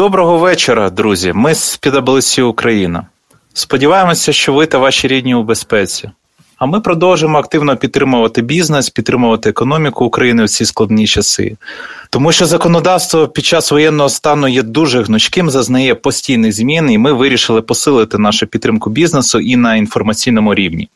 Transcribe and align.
Доброго 0.00 0.38
вечора, 0.38 0.90
друзі. 0.90 1.32
Ми 1.34 1.54
з 1.54 1.80
PwC 1.80 2.42
Україна. 2.42 3.06
Сподіваємося, 3.54 4.32
що 4.32 4.52
ви 4.52 4.66
та 4.66 4.78
ваші 4.78 5.08
рідні 5.08 5.34
у 5.34 5.42
безпеці. 5.42 6.10
А 6.58 6.66
ми 6.66 6.80
продовжимо 6.80 7.38
активно 7.38 7.76
підтримувати 7.76 8.42
бізнес, 8.42 8.90
підтримувати 8.90 9.50
економіку 9.50 10.04
України 10.04 10.44
в 10.44 10.48
ці 10.48 10.64
складні 10.64 11.06
часи. 11.06 11.56
Тому 12.10 12.32
що 12.32 12.46
законодавство 12.46 13.28
під 13.28 13.44
час 13.44 13.70
воєнного 13.70 14.08
стану 14.08 14.48
є 14.48 14.62
дуже 14.62 15.02
гнучким, 15.02 15.50
зазнає 15.50 15.94
постійних 15.94 16.52
змін, 16.52 16.90
і 16.90 16.98
ми 16.98 17.12
вирішили 17.12 17.62
посилити 17.62 18.18
нашу 18.18 18.46
підтримку 18.46 18.90
бізнесу 18.90 19.40
і 19.40 19.56
на 19.56 19.76
інформаційному 19.76 20.54
рівні. 20.54 20.88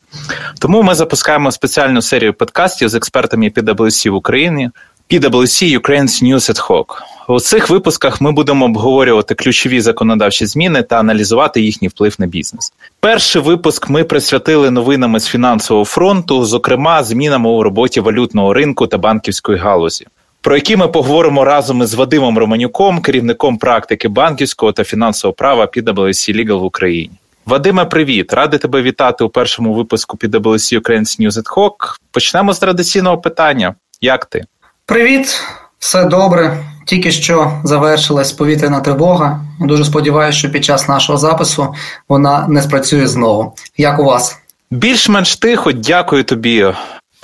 Тому 0.59 0.83
ми 0.83 0.95
запускаємо 0.95 1.51
спеціальну 1.51 2.01
серію 2.01 2.33
подкастів 2.33 2.89
з 2.89 2.95
експертами 2.95 3.49
PwC 3.49 4.09
в 4.09 4.15
Україні. 4.15 4.69
PwC 5.09 5.79
Ukraine's 5.79 6.23
News 6.23 6.49
at 6.49 6.67
Hoc. 6.67 6.85
У 7.27 7.39
цих 7.39 7.69
випусках 7.69 8.21
ми 8.21 8.31
будемо 8.31 8.65
обговорювати 8.65 9.35
ключові 9.35 9.81
законодавчі 9.81 10.45
зміни 10.45 10.83
та 10.83 10.99
аналізувати 10.99 11.61
їхній 11.61 11.87
вплив 11.87 12.15
на 12.19 12.27
бізнес. 12.27 12.73
Перший 12.99 13.41
випуск 13.41 13.89
ми 13.89 14.03
присвятили 14.03 14.71
новинами 14.71 15.19
з 15.19 15.27
фінансового 15.27 15.85
фронту, 15.85 16.45
зокрема 16.45 17.03
змінами 17.03 17.49
у 17.49 17.63
роботі 17.63 17.99
валютного 17.99 18.53
ринку 18.53 18.87
та 18.87 18.97
банківської 18.97 19.57
галузі. 19.57 20.05
Про 20.41 20.55
які 20.55 20.77
ми 20.77 20.87
поговоримо 20.87 21.45
разом 21.45 21.81
із 21.81 21.93
Вадимом 21.93 22.37
Романюком, 22.37 23.01
керівником 23.01 23.57
практики 23.57 24.07
банківського 24.07 24.71
та 24.71 24.83
фінансового 24.83 25.35
права 25.35 25.65
PwC 25.65 26.35
Legal 26.35 26.59
в 26.59 26.63
Україні. 26.63 27.13
Вадиме, 27.45 27.85
привіт! 27.85 28.33
Радий 28.33 28.59
тебе 28.59 28.81
вітати 28.81 29.23
у 29.23 29.29
першому 29.29 29.73
випуску 29.73 30.17
PwC 30.17 30.79
Ukraine's 30.79 31.21
News 31.21 31.43
at 31.43 31.55
Hoc. 31.55 31.71
Почнемо 32.11 32.53
з 32.53 32.59
традиційного 32.59 33.17
питання. 33.17 33.75
Як 34.01 34.25
ти? 34.25 34.45
Привіт, 34.87 35.43
все 35.79 36.05
добре. 36.05 36.57
Тільки 36.85 37.11
що 37.11 37.61
завершилась 37.63 38.31
повітряна 38.31 38.79
тривога. 38.79 39.41
Дуже 39.59 39.85
сподіваюся, 39.85 40.37
що 40.37 40.51
під 40.51 40.65
час 40.65 40.87
нашого 40.87 41.17
запису 41.17 41.73
вона 42.09 42.47
не 42.47 42.61
спрацює 42.61 43.07
знову. 43.07 43.53
Як 43.77 43.99
у 43.99 44.03
вас? 44.03 44.39
Більш-менш 44.71 45.35
тихо, 45.35 45.71
дякую 45.71 46.23
тобі. 46.23 46.73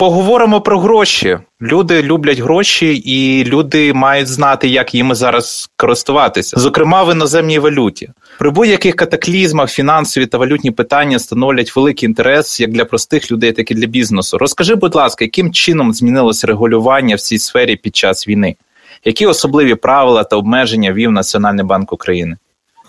Поговоримо 0.02 0.60
про 0.60 0.80
гроші. 0.80 1.38
Люди 1.60 2.02
люблять 2.02 2.38
гроші, 2.38 2.94
і 2.94 3.44
люди 3.44 3.92
мають 3.92 4.28
знати, 4.28 4.68
як 4.68 4.94
їми 4.94 5.14
зараз 5.14 5.70
користуватися, 5.76 6.60
зокрема 6.60 7.04
в 7.04 7.12
іноземній 7.12 7.58
валюті. 7.58 8.10
При 8.38 8.50
будь-яких 8.50 8.96
катаклізмах 8.96 9.70
фінансові 9.70 10.26
та 10.26 10.38
валютні 10.38 10.70
питання 10.70 11.18
становлять 11.18 11.76
великий 11.76 12.08
інтерес 12.08 12.60
як 12.60 12.70
для 12.70 12.84
простих 12.84 13.32
людей, 13.32 13.52
так 13.52 13.70
і 13.70 13.74
для 13.74 13.86
бізнесу. 13.86 14.38
Розкажи, 14.38 14.74
будь 14.74 14.94
ласка, 14.94 15.24
яким 15.24 15.52
чином 15.52 15.94
змінилось 15.94 16.44
регулювання 16.44 17.16
в 17.16 17.20
цій 17.20 17.38
сфері 17.38 17.76
під 17.76 17.96
час 17.96 18.28
війни? 18.28 18.56
Які 19.04 19.26
особливі 19.26 19.74
правила 19.74 20.24
та 20.24 20.36
обмеження 20.36 20.92
вів 20.92 21.10
Національний 21.10 21.64
банк 21.64 21.92
України? 21.92 22.36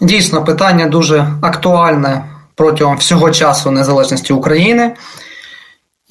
Дійсно, 0.01 0.43
питання 0.43 0.85
дуже 0.85 1.27
актуальне 1.41 2.25
протягом 2.55 2.97
всього 2.97 3.31
часу 3.31 3.71
незалежності 3.71 4.33
України. 4.33 4.91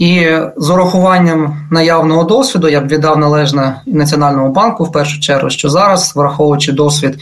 І 0.03 0.39
з 0.57 0.71
урахуванням 0.71 1.67
наявного 1.71 2.25
досвіду 2.25 2.69
я 2.69 2.81
б 2.81 2.89
віддав 2.89 3.19
належне 3.19 3.83
Національному 3.87 4.49
банку 4.49 4.85
в 4.85 4.93
першу 4.93 5.21
чергу, 5.21 5.51
що 5.51 5.69
зараз, 5.69 6.13
враховуючи 6.17 6.73
досвід 6.73 7.19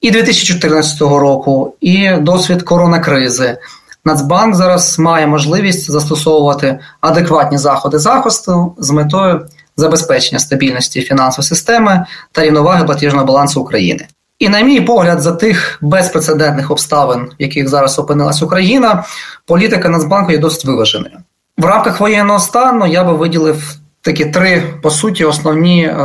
і 0.00 0.10
2014 0.10 1.00
року, 1.00 1.74
і 1.80 2.10
досвід 2.10 2.62
коронакризи, 2.62 3.58
Нацбанк 4.04 4.54
зараз 4.54 4.98
має 4.98 5.26
можливість 5.26 5.90
застосовувати 5.90 6.78
адекватні 7.00 7.58
заходи 7.58 7.98
захисту 7.98 8.74
з 8.78 8.90
метою 8.90 9.46
забезпечення 9.76 10.38
стабільності 10.38 11.00
фінансової 11.00 11.48
системи 11.48 12.06
та 12.32 12.42
рівноваги 12.42 12.84
платіжного 12.84 13.26
балансу 13.26 13.60
України. 13.60 14.06
І, 14.38 14.48
на 14.48 14.60
мій 14.60 14.80
погляд, 14.80 15.20
за 15.20 15.32
тих 15.32 15.78
безпрецедентних 15.82 16.70
обставин, 16.70 17.20
в 17.20 17.42
яких 17.42 17.68
зараз 17.68 17.98
опинилась 17.98 18.42
Україна, 18.42 19.04
політика 19.46 19.88
Нацбанку 19.88 20.32
є 20.32 20.38
досить 20.38 20.64
виваженою. 20.64 21.18
В 21.58 21.64
рамках 21.64 22.00
воєнного 22.00 22.38
стану 22.38 22.86
я 22.86 23.04
би 23.04 23.12
виділив 23.12 23.74
такі 24.00 24.24
три 24.24 24.62
по 24.82 24.90
суті 24.90 25.24
основні 25.24 25.84
е, 25.84 25.96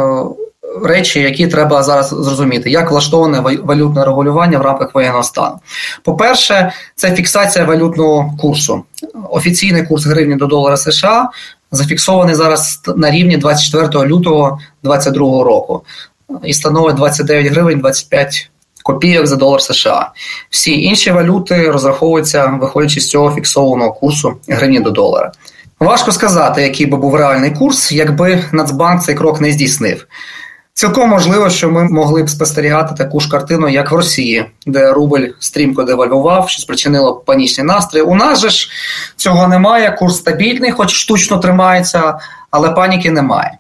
речі, 0.84 1.20
які 1.20 1.48
треба 1.48 1.84
зараз 1.84 2.08
зрозуміти, 2.10 2.70
як 2.70 2.92
влаштоване 2.92 3.40
валютне 3.64 4.06
регулювання 4.06 4.58
в 4.58 4.62
рамках 4.62 4.96
воєнного 4.96 5.24
стану. 5.24 5.60
По-перше, 6.04 6.72
це 6.96 7.16
фіксація 7.16 7.66
валютного 7.66 8.34
курсу. 8.40 8.84
Офіційний 9.30 9.86
курс 9.86 10.06
гривні 10.06 10.36
до 10.36 10.46
долара 10.46 10.78
США 10.78 11.30
зафіксований 11.72 12.36
зараз 12.36 12.82
на 12.96 13.12
рівні 13.12 13.38
24 13.38 14.06
лютого 14.06 14.60
2022 14.84 15.44
року 15.44 15.84
і 16.44 16.54
становить 16.54 16.96
29 16.96 17.48
гривень 17.48 17.80
25 17.80 18.52
копійок 18.94 19.28
за 19.28 19.36
долар 19.36 19.62
США. 19.62 20.12
Всі 20.50 20.82
інші 20.82 21.12
валюти 21.12 21.72
розраховуються, 21.72 22.58
виходячи 22.62 23.02
з 23.02 23.10
цього 23.10 23.32
фіксованого 23.32 23.94
курсу 23.94 24.34
гривні 24.48 24.80
до 24.80 24.92
долара. 24.92 25.32
Важко 25.80 26.12
сказати, 26.12 26.62
який 26.62 26.86
би 26.86 26.98
був 26.98 27.16
реальний 27.16 27.52
курс, 27.52 27.92
якби 27.92 28.44
Нацбанк 28.52 29.04
цей 29.04 29.16
крок 29.16 29.42
не 29.42 29.52
здійснив. 29.52 30.08
Цілком 30.74 31.10
можливо, 31.10 31.50
що 31.50 31.70
ми 31.70 31.84
могли 31.84 32.24
б 32.24 32.30
спостерігати 32.30 32.96
таку 32.96 33.20
ж 33.20 33.30
картину, 33.30 33.70
як 33.70 33.92
в 33.92 33.96
Росії, 33.96 34.46
де 34.66 34.94
рубль 34.94 35.28
стрімко 35.40 35.84
девальвував, 35.84 36.50
що 36.50 36.62
спричинило 36.62 37.16
панічні 37.16 37.64
настрої. 37.64 38.06
У 38.06 38.16
нас 38.16 38.42
же 38.42 38.50
ж 38.50 38.70
цього 39.16 39.48
немає. 39.48 39.92
Курс 39.92 40.18
стабільний, 40.18 40.72
хоч 40.72 40.92
штучно 40.92 41.38
тримається, 41.38 42.20
але 42.52 42.70
паніки 42.70 43.12
немає. 43.12 43.59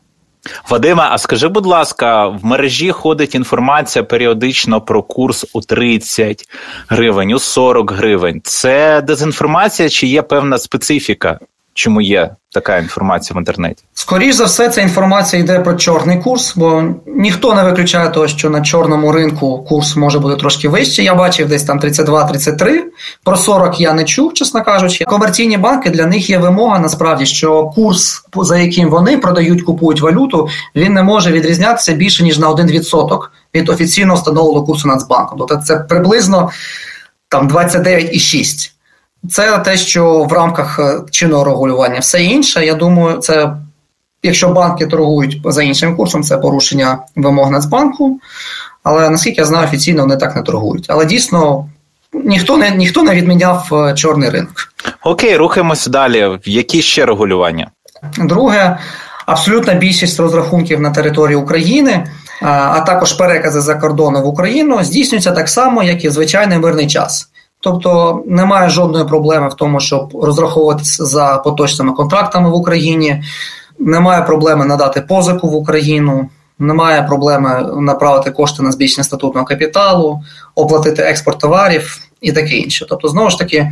Вадиме, 0.70 1.04
а 1.04 1.18
скажи, 1.18 1.48
будь 1.48 1.66
ласка, 1.66 2.28
в 2.28 2.46
мережі 2.46 2.92
ходить 2.92 3.36
інформація 3.36 4.04
періодично 4.04 4.82
про 4.82 5.04
курс 5.04 5.46
у 5.54 5.62
30 5.62 6.46
гривень, 6.88 7.34
у 7.34 7.40
40 7.40 7.92
гривень. 7.92 8.42
Це 8.44 9.02
дезінформація 9.02 9.90
чи 9.90 10.08
є 10.08 10.22
певна 10.22 10.58
специфіка? 10.58 11.40
Чому 11.79 12.01
є 12.01 12.29
така 12.51 12.78
інформація 12.78 13.35
в 13.35 13.40
інтернеті? 13.40 13.84
Скоріше 13.94 14.34
за 14.34 14.44
все, 14.44 14.69
ця 14.69 14.81
інформація 14.81 15.41
йде 15.41 15.59
про 15.59 15.73
чорний 15.73 16.17
курс, 16.17 16.53
бо 16.56 16.84
ніхто 17.06 17.53
не 17.53 17.63
виключає 17.63 18.09
того, 18.09 18.28
що 18.28 18.50
на 18.50 18.62
чорному 18.62 19.12
ринку 19.12 19.66
курс 19.69 19.95
може 19.95 20.19
бути 20.19 20.35
трошки 20.35 20.69
вищий. 20.69 21.06
Я 21.06 21.16
бачив 21.16 21.50
десь 21.50 21.63
там 21.63 21.79
32-33, 21.79 22.79
Про 23.23 23.38
40 23.38 23.79
я 23.79 23.94
не 23.94 24.03
чув, 24.03 24.34
чесно 24.34 24.63
кажучи. 24.63 25.06
Комерційні 25.06 25.57
банки 25.57 25.90
для 25.90 26.06
них 26.06 26.29
є 26.29 26.38
вимога 26.38 26.79
насправді, 26.79 27.25
що 27.25 27.66
курс, 27.66 28.23
за 28.35 28.57
яким 28.57 28.90
вони 28.90 29.17
продають, 29.17 29.61
купують 29.61 30.01
валюту, 30.01 30.47
він 30.75 30.94
не 30.94 31.03
може 31.03 31.31
відрізнятися 31.31 31.94
більше 31.94 32.23
ніж 32.23 32.40
на 32.40 32.50
1% 32.50 33.19
від 33.56 33.69
офіційно 33.69 34.16
встановленого 34.16 34.66
курсу 34.66 34.88
Нацбанку. 34.88 35.35
Тобто 35.38 35.57
це 35.57 35.75
приблизно 35.75 36.50
там 37.29 37.50
29,6%. 37.50 38.69
Це 39.30 39.57
те, 39.57 39.78
що 39.78 40.24
в 40.24 40.34
рамках 40.34 40.80
е, 40.80 41.02
чинного 41.12 41.44
регулювання. 41.44 42.00
Все 42.00 42.24
інше, 42.24 42.66
я 42.66 42.74
думаю, 42.74 43.18
це 43.18 43.53
якщо 44.24 44.50
банки 44.50 44.88
торгують 44.88 45.41
за 45.46 45.63
іншим 45.63 45.96
курсом, 45.96 46.24
це 46.24 46.38
порушення 46.38 47.00
вимог 47.16 47.52
Нацбанку. 47.52 48.19
Але 48.84 49.09
наскільки 49.09 49.41
я 49.41 49.46
знаю, 49.46 49.68
офіційно 49.68 50.02
вони 50.02 50.18
так 50.18 50.35
не 50.35 50.41
торгують. 50.41 50.85
Але 50.88 51.06
дійсно 51.06 51.69
ніхто 52.13 52.58
не 52.58 52.72
ніхто 52.72 53.03
не 53.03 53.16
відміняв 53.16 53.69
е, 53.72 53.94
чорний 53.94 54.29
ринок. 54.29 54.74
Окей, 55.03 55.38
рухаємося 55.38 55.90
далі. 55.90 56.40
Які 56.46 56.81
ще 56.81 57.06
регулювання? 57.06 57.72
Друге, 58.18 58.78
абсолютна 59.25 59.74
більшість 59.74 60.19
розрахунків 60.19 60.81
на 60.81 60.91
території 60.91 61.38
України, 61.38 62.08
а 62.41 62.79
також 62.79 63.13
перекази 63.13 63.62
за 63.62 63.75
кордону 63.75 64.22
в 64.22 64.28
Україну 64.28 64.84
здійснюються 64.84 65.31
так 65.31 65.50
само, 65.50 65.84
як 65.84 66.03
і 66.03 66.09
в 66.09 66.12
звичайний 66.12 66.58
мирний 66.58 66.88
час. 66.88 67.28
Тобто 67.62 68.24
немає 68.28 68.70
жодної 68.70 69.06
проблеми 69.06 69.50
в 69.50 69.53
тому, 69.53 69.80
щоб 69.80 70.16
розраховуватися 70.24 71.06
за 71.06 71.38
поточними 71.38 71.94
контрактами 71.94 72.50
в 72.50 72.53
Україні, 72.53 73.24
немає 73.80 74.22
проблеми 74.22 74.66
надати 74.66 75.02
позику 75.02 75.47
в 75.50 75.56
Україну, 75.56 76.29
немає 76.59 77.03
проблеми 77.03 77.70
направити 77.78 78.32
кошти 78.32 78.64
на 78.64 78.72
збільшення 78.72 79.03
статутного 79.03 79.46
капіталу, 79.46 80.22
оплатити 80.56 81.02
експорт 81.02 81.40
товарів 81.40 81.97
і 82.22 82.32
таке 82.32 82.56
інше. 82.56 82.85
Тобто, 82.90 83.08
знову 83.08 83.29
ж 83.29 83.40
таки, 83.40 83.72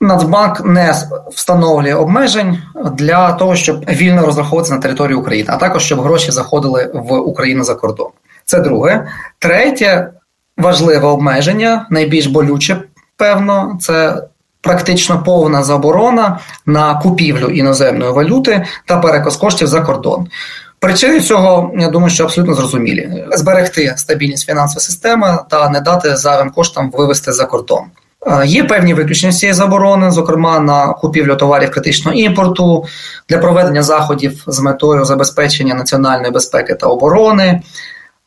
Нацбанк 0.00 0.64
не 0.64 0.94
встановлює 1.34 1.94
обмежень 1.94 2.58
для 2.92 3.32
того, 3.32 3.56
щоб 3.56 3.84
вільно 3.90 4.26
розраховуватися 4.26 4.74
на 4.74 4.80
території 4.80 5.16
України, 5.16 5.50
а 5.52 5.56
також 5.56 5.82
щоб 5.82 6.00
гроші 6.00 6.30
заходили 6.30 6.90
в 6.94 7.12
Україну 7.12 7.64
за 7.64 7.74
кордон. 7.74 8.08
Це 8.44 8.60
друге. 8.60 9.06
Третє 9.38 10.10
важливе 10.58 11.08
обмеження, 11.08 11.86
найбільш 11.90 12.26
болюче 12.26 12.82
певно, 13.22 13.78
це 13.80 14.22
практично 14.60 15.22
повна 15.22 15.62
заборона 15.62 16.38
на 16.66 16.94
купівлю 16.94 17.46
іноземної 17.46 18.12
валюти 18.12 18.66
та 18.86 18.96
переказ 18.96 19.36
коштів 19.36 19.68
за 19.68 19.80
кордон. 19.80 20.28
Причини 20.78 21.20
цього, 21.20 21.72
я 21.78 21.88
думаю, 21.88 22.10
що 22.10 22.24
абсолютно 22.24 22.54
зрозумілі: 22.54 23.24
зберегти 23.32 23.94
стабільність 23.96 24.46
фінансової 24.46 24.80
системи 24.80 25.38
та 25.50 25.68
не 25.68 25.80
дати 25.80 26.16
зайвим 26.16 26.50
коштам 26.50 26.90
вивести 26.90 27.32
за 27.32 27.44
кордон. 27.44 27.84
Е, 28.26 28.46
є 28.46 28.64
певні 28.64 28.94
виключення 28.94 29.32
цієї 29.32 29.54
заборони, 29.54 30.10
зокрема 30.10 30.60
на 30.60 30.86
купівлю 30.86 31.36
товарів 31.36 31.70
критичного 31.70 32.16
імпорту 32.16 32.84
для 33.28 33.38
проведення 33.38 33.82
заходів 33.82 34.44
з 34.46 34.60
метою 34.60 35.04
забезпечення 35.04 35.74
національної 35.74 36.32
безпеки 36.32 36.74
та 36.74 36.86
оборони, 36.86 37.62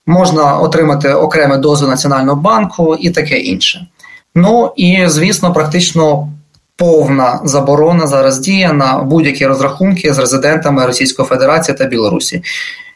можна 0.06 0.57
отримати 0.57 1.13
окремі 1.13 1.57
дози 1.57 1.88
Національного 1.88 2.42
банку 2.42 2.95
і 3.00 3.09
таке 3.09 3.38
інше. 3.38 3.88
Ну 4.35 4.73
і 4.75 5.03
звісно, 5.07 5.53
практично 5.53 6.27
повна 6.75 7.39
заборона 7.43 8.07
зараз 8.07 8.39
діє 8.39 8.73
на 8.73 8.97
будь-які 8.97 9.45
розрахунки 9.45 10.13
з 10.13 10.19
резидентами 10.19 10.85
Російської 10.85 11.27
Федерації 11.27 11.77
та 11.77 11.85
Білорусі. 11.85 12.43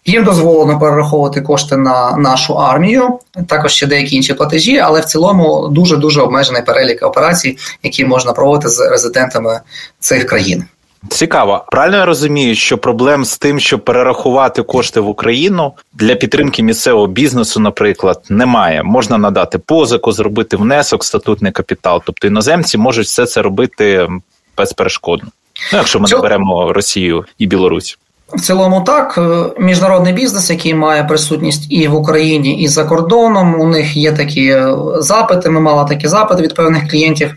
Їм 0.05 0.23
дозволено 0.23 0.79
перераховувати 0.79 1.41
кошти 1.41 1.77
на 1.77 2.17
нашу 2.17 2.53
армію, 2.53 3.19
також 3.47 3.71
ще 3.71 3.87
деякі 3.87 4.15
інші 4.15 4.33
платежі, 4.33 4.77
але 4.77 5.01
в 5.01 5.05
цілому 5.05 5.67
дуже 5.67 5.97
дуже 5.97 6.21
обмежений 6.21 6.61
перелік 6.61 7.03
операцій, 7.03 7.57
які 7.83 8.05
можна 8.05 8.33
проводити 8.33 8.69
з 8.69 8.79
резидентами 8.89 9.59
цих 9.99 10.25
країн. 10.25 10.63
Цікаво. 11.07 11.63
Правильно 11.71 11.97
я 11.97 12.05
розумію, 12.05 12.55
що 12.55 12.77
проблем 12.77 13.25
з 13.25 13.37
тим, 13.37 13.59
щоб 13.59 13.85
перерахувати 13.85 14.63
кошти 14.63 14.99
в 14.99 15.09
Україну 15.09 15.73
для 15.93 16.15
підтримки 16.15 16.63
місцевого 16.63 17.07
бізнесу, 17.07 17.59
наприклад, 17.59 18.21
немає. 18.29 18.83
Можна 18.83 19.17
надати 19.17 19.57
позику, 19.57 20.11
зробити 20.11 20.57
внесок, 20.57 21.03
статутний 21.03 21.51
капітал. 21.51 22.01
Тобто 22.05 22.27
іноземці 22.27 22.77
можуть 22.77 23.05
все 23.05 23.25
це 23.25 23.41
робити 23.41 24.07
безперешкодно. 24.57 25.29
Ну, 25.73 25.77
якщо 25.77 25.99
ми 25.99 26.09
не 26.09 26.17
беремо 26.17 26.73
Росію 26.73 27.25
і 27.37 27.47
Білорусь. 27.47 27.97
В 28.33 28.41
цілому, 28.41 28.81
так, 28.81 29.17
е, 29.17 29.61
міжнародний 29.61 30.13
бізнес, 30.13 30.49
який 30.49 30.73
має 30.73 31.03
присутність 31.03 31.71
і 31.71 31.87
в 31.87 31.95
Україні, 31.95 32.61
і 32.61 32.67
за 32.67 32.83
кордоном. 32.83 33.61
У 33.61 33.67
них 33.67 33.97
є 33.97 34.11
такі 34.11 34.47
е, 34.47 34.75
запити. 34.95 35.49
Ми 35.49 35.59
мали 35.59 35.89
такі 35.89 36.07
запити 36.07 36.43
від 36.43 36.55
певних 36.55 36.89
клієнтів 36.89 37.35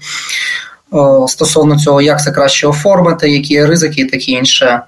стосовно 1.29 1.79
цього, 1.79 2.03
як 2.03 2.23
це 2.23 2.31
краще 2.31 2.67
оформити, 2.67 3.31
які 3.31 3.67
ризики 3.67 4.01
і 4.01 4.05
таке 4.05 4.33
інше. 4.33 4.83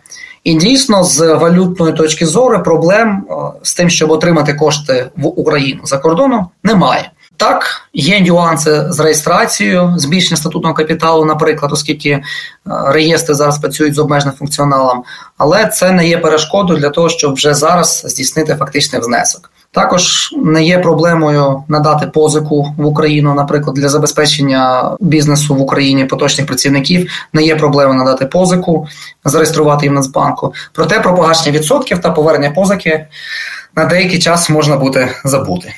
І 0.44 0.54
дійсно, 0.54 1.04
з 1.04 1.34
валютної 1.34 1.92
точки 1.92 2.26
зору 2.26 2.62
проблем 2.62 3.26
з 3.62 3.74
тим, 3.74 3.90
щоб 3.90 4.10
отримати 4.10 4.54
кошти 4.54 5.06
в 5.16 5.26
Україну 5.26 5.80
за 5.84 5.98
кордоном, 5.98 6.48
немає. 6.62 7.10
Так, 7.36 7.88
є 7.92 8.20
нюанси 8.20 8.84
з 8.88 9.00
реєстрацією, 9.00 9.94
збільшення 9.96 10.36
статутного 10.36 10.74
капіталу, 10.74 11.24
наприклад, 11.24 11.72
оскільки 11.72 12.10
е, 12.10 12.22
реєстри 12.66 13.34
зараз 13.34 13.58
працюють 13.58 13.94
з 13.94 13.98
обмеженим 13.98 14.36
функціоналом, 14.38 15.04
але 15.38 15.66
це 15.66 15.92
не 15.92 16.08
є 16.08 16.18
перешкодою 16.18 16.80
для 16.80 16.90
того, 16.90 17.08
щоб 17.08 17.34
вже 17.34 17.54
зараз 17.54 18.02
здійснити 18.06 18.54
фактичний 18.54 19.02
внесок. 19.02 19.50
Також 19.70 20.34
не 20.36 20.64
є 20.64 20.78
проблемою 20.78 21.64
надати 21.68 22.06
позику 22.06 22.74
в 22.78 22.86
Україну, 22.86 23.34
наприклад, 23.34 23.76
для 23.76 23.88
забезпечення 23.88 24.90
бізнесу 25.00 25.54
в 25.54 25.60
Україні 25.60 26.04
поточних 26.04 26.46
працівників. 26.46 27.10
Не 27.32 27.42
є 27.42 27.56
проблемою 27.56 27.98
надати 27.98 28.26
позику, 28.26 28.88
зареєструвати 29.24 29.86
їм 29.86 29.94
Нацбанку. 29.94 30.54
Проте 30.72 31.00
про 31.00 31.14
погашення 31.14 31.58
відсотків 31.58 31.98
та 31.98 32.10
повернення 32.10 32.54
позики 32.54 33.06
на 33.76 33.84
деякий 33.84 34.18
час 34.18 34.50
можна 34.50 34.76
буде 34.76 35.08
забути. 35.24 35.74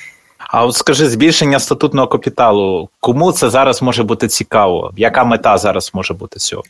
А 0.48 0.64
от 0.64 0.74
скажи, 0.74 1.08
збільшення 1.08 1.60
статутного 1.60 2.08
капіталу, 2.08 2.88
кому 3.00 3.32
це 3.32 3.50
зараз 3.50 3.82
може 3.82 4.02
бути 4.02 4.28
цікаво? 4.28 4.92
Яка 4.96 5.24
мета 5.24 5.58
зараз 5.58 5.90
може 5.94 6.14
бути 6.14 6.38
цього? 6.38 6.62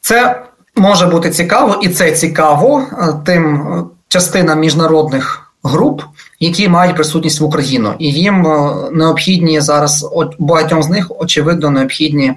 Це 0.00 0.42
може 0.76 1.06
бути 1.06 1.30
цікаво, 1.30 1.78
і 1.82 1.88
це 1.88 2.12
цікаво 2.12 2.86
е, 2.92 3.14
тим 3.26 3.56
е, 3.56 3.84
частинам 4.08 4.60
міжнародних 4.60 5.52
груп, 5.64 6.02
які 6.40 6.68
мають 6.68 6.96
присутність 6.96 7.40
в 7.40 7.44
Україну, 7.44 7.94
і 7.98 8.12
їм 8.12 8.46
е, 8.46 8.74
необхідні 8.92 9.60
зараз 9.60 10.06
багатьом 10.38 10.82
з 10.82 10.88
них 10.88 11.06
очевидно 11.18 11.70
необхідні 11.70 12.34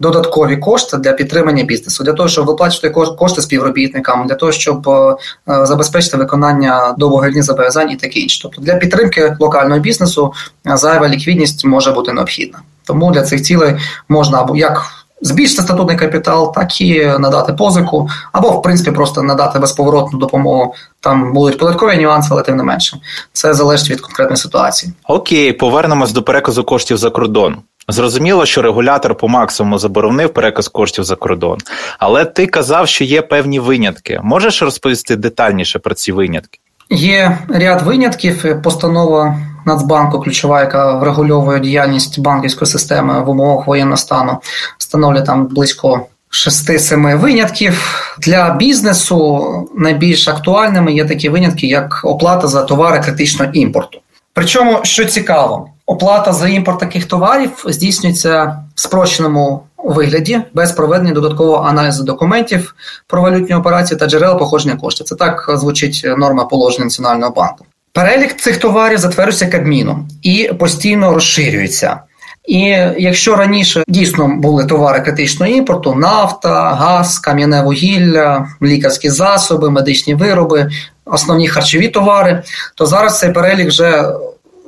додаткові 0.00 0.56
кошти 0.56 0.96
для 0.96 1.12
підтримання 1.12 1.64
бізнесу, 1.64 2.04
для 2.04 2.12
того, 2.12 2.28
щоб 2.28 2.46
виплачувати 2.46 3.00
кошти 3.18 3.42
співробітникам, 3.42 4.26
для 4.26 4.34
того, 4.34 4.52
щоб 4.52 4.88
е, 4.88 5.16
забезпечити 5.46 6.16
виконання 6.16 6.94
довгих 6.98 7.42
зобов'язань 7.42 7.90
і 7.90 7.96
таке 7.96 8.20
інше. 8.20 8.40
Тобто 8.42 8.62
для 8.62 8.74
підтримки 8.74 9.36
локального 9.40 9.80
бізнесу 9.80 10.32
е, 10.66 10.76
зайва 10.76 11.08
ліквідність 11.08 11.64
може 11.64 11.92
бути 11.92 12.12
необхідна. 12.12 12.58
Тому 12.86 13.12
для 13.12 13.22
цих 13.22 13.42
цілей 13.42 13.76
можна 14.08 14.40
або 14.40 14.56
як 14.56 14.86
збільшити 15.20 15.62
статутний 15.62 15.96
капітал, 15.96 16.54
так 16.54 16.80
і 16.80 17.04
надати 17.04 17.52
позику, 17.52 18.08
або 18.32 18.50
в 18.50 18.62
принципі 18.62 18.90
просто 18.90 19.22
надати 19.22 19.58
безповоротну 19.58 20.18
допомогу. 20.18 20.74
Там 21.00 21.32
будуть 21.32 21.58
податкові 21.58 21.96
нюанси, 21.96 22.28
але 22.32 22.42
тим 22.42 22.56
не 22.56 22.62
менше. 22.62 22.96
Це 23.32 23.54
залежить 23.54 23.90
від 23.90 24.00
конкретної 24.00 24.36
ситуації. 24.36 24.92
Окей, 25.08 25.52
повернемось 25.52 26.12
до 26.12 26.22
переказу 26.22 26.64
коштів 26.64 26.96
за 26.96 27.10
кордон. 27.10 27.56
Зрозуміло, 27.88 28.46
що 28.46 28.62
регулятор 28.62 29.14
по 29.14 29.28
максимуму 29.28 29.78
заборонив 29.78 30.32
переказ 30.32 30.68
коштів 30.68 31.04
за 31.04 31.16
кордон, 31.16 31.58
але 31.98 32.24
ти 32.24 32.46
казав, 32.46 32.88
що 32.88 33.04
є 33.04 33.22
певні 33.22 33.60
винятки. 33.60 34.20
Можеш 34.22 34.62
розповісти 34.62 35.16
детальніше 35.16 35.78
про 35.78 35.94
ці 35.94 36.12
винятки? 36.12 36.58
Є 36.90 37.38
ряд 37.48 37.82
винятків. 37.82 38.62
Постанова 38.62 39.38
Нацбанку, 39.66 40.20
ключова, 40.20 40.60
яка 40.60 40.98
врегульовує 40.98 41.60
діяльність 41.60 42.20
банківської 42.20 42.70
системи 42.70 43.24
в 43.24 43.28
умовах 43.28 43.66
воєнного 43.66 43.96
стану, 43.96 44.38
встановлює 44.78 45.22
там 45.22 45.46
близько. 45.46 46.06
Шести-семи 46.30 47.16
винятків 47.16 47.82
для 48.18 48.50
бізнесу 48.50 49.44
найбільш 49.76 50.28
актуальними 50.28 50.92
є 50.92 51.04
такі 51.04 51.28
винятки, 51.28 51.66
як 51.66 52.00
оплата 52.04 52.46
за 52.46 52.62
товари 52.62 53.00
критичного 53.00 53.52
імпорту. 53.52 54.00
Причому, 54.32 54.80
що 54.82 55.04
цікаво, 55.04 55.70
оплата 55.88 56.32
за 56.32 56.48
імпорт 56.48 56.78
таких 56.78 57.04
товарів 57.04 57.64
здійснюється 57.66 58.56
в 58.74 58.80
спрощеному 58.80 59.62
вигляді 59.76 60.40
без 60.54 60.72
проведення 60.72 61.12
додаткового 61.12 61.64
аналізу 61.64 62.04
документів 62.04 62.74
про 63.06 63.22
валютні 63.22 63.54
операції 63.54 63.98
та 63.98 64.06
джерел 64.06 64.38
походження 64.38 64.76
коштів. 64.76 65.06
Це 65.06 65.14
так 65.14 65.50
звучить 65.54 66.02
норма 66.18 66.44
положення 66.44 66.84
Національного 66.84 67.32
банку. 67.32 67.64
Перелік 67.92 68.36
цих 68.36 68.56
товарів 68.56 68.98
затверджується 68.98 69.46
Кабміном 69.46 70.08
і 70.22 70.50
постійно 70.58 71.14
розширюється. 71.14 72.00
І 72.46 72.60
якщо 72.98 73.36
раніше 73.36 73.84
дійсно 73.88 74.28
були 74.28 74.64
товари 74.64 75.00
критичного 75.00 75.52
імпорту: 75.52 75.94
нафта, 75.94 76.70
газ, 76.70 77.18
кам'яне 77.18 77.62
вугілля, 77.62 78.48
лікарські 78.62 79.10
засоби, 79.10 79.70
медичні 79.70 80.14
вироби, 80.14 80.70
основні 81.04 81.48
харчові 81.48 81.88
товари, 81.88 82.42
то 82.74 82.86
зараз 82.86 83.18
цей 83.18 83.32
перелік 83.32 83.68
вже 83.68 84.04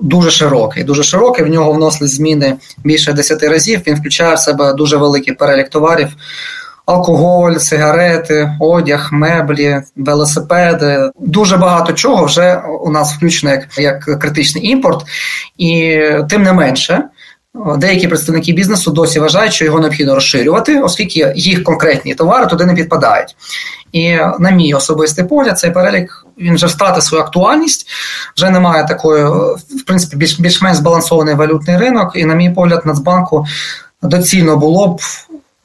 дуже 0.00 0.30
широкий. 0.30 0.84
Дуже 0.84 1.02
широкий. 1.02 1.44
В 1.44 1.48
нього 1.48 1.72
вносили 1.72 2.08
зміни 2.08 2.56
більше 2.84 3.12
10 3.12 3.42
разів. 3.42 3.82
Він 3.86 3.94
включає 3.94 4.34
в 4.34 4.38
себе 4.38 4.72
дуже 4.72 4.96
великий 4.96 5.34
перелік 5.34 5.68
товарів. 5.68 6.08
Алкоголь, 6.86 7.56
сигарети, 7.56 8.52
одяг, 8.60 9.08
меблі, 9.12 9.82
велосипеди 9.96 11.10
дуже 11.20 11.56
багато 11.56 11.92
чого 11.92 12.24
вже 12.24 12.62
у 12.82 12.90
нас 12.90 13.14
включено 13.14 13.52
як 13.52 13.78
як 13.78 14.20
критичний 14.20 14.68
імпорт, 14.68 15.06
і 15.58 16.00
тим 16.30 16.42
не 16.42 16.52
менше, 16.52 17.04
деякі 17.76 18.08
представники 18.08 18.52
бізнесу 18.52 18.90
досі 18.90 19.20
вважають, 19.20 19.52
що 19.52 19.64
його 19.64 19.80
необхідно 19.80 20.14
розширювати, 20.14 20.80
оскільки 20.80 21.32
їх 21.36 21.64
конкретні 21.64 22.14
товари 22.14 22.46
туди 22.46 22.66
не 22.66 22.74
підпадають. 22.74 23.36
І 23.92 24.16
на 24.38 24.50
мій 24.50 24.74
особистий 24.74 25.24
погляд, 25.24 25.58
цей 25.58 25.70
перелік 25.70 26.26
він 26.40 26.54
вже 26.54 26.66
втратив 26.66 27.02
свою 27.02 27.24
актуальність, 27.24 27.86
вже 28.36 28.50
немає 28.50 28.86
такої, 28.86 29.24
в 29.24 29.84
принципі, 29.86 30.16
більш 30.16 30.40
більш-менш 30.40 30.76
збалансований 30.76 31.34
валютний 31.34 31.76
ринок. 31.76 32.12
І, 32.14 32.24
на 32.24 32.34
мій 32.34 32.50
погляд, 32.50 32.82
Нацбанку 32.84 33.46
доцільно 34.02 34.56
було 34.56 34.88
б 34.88 35.00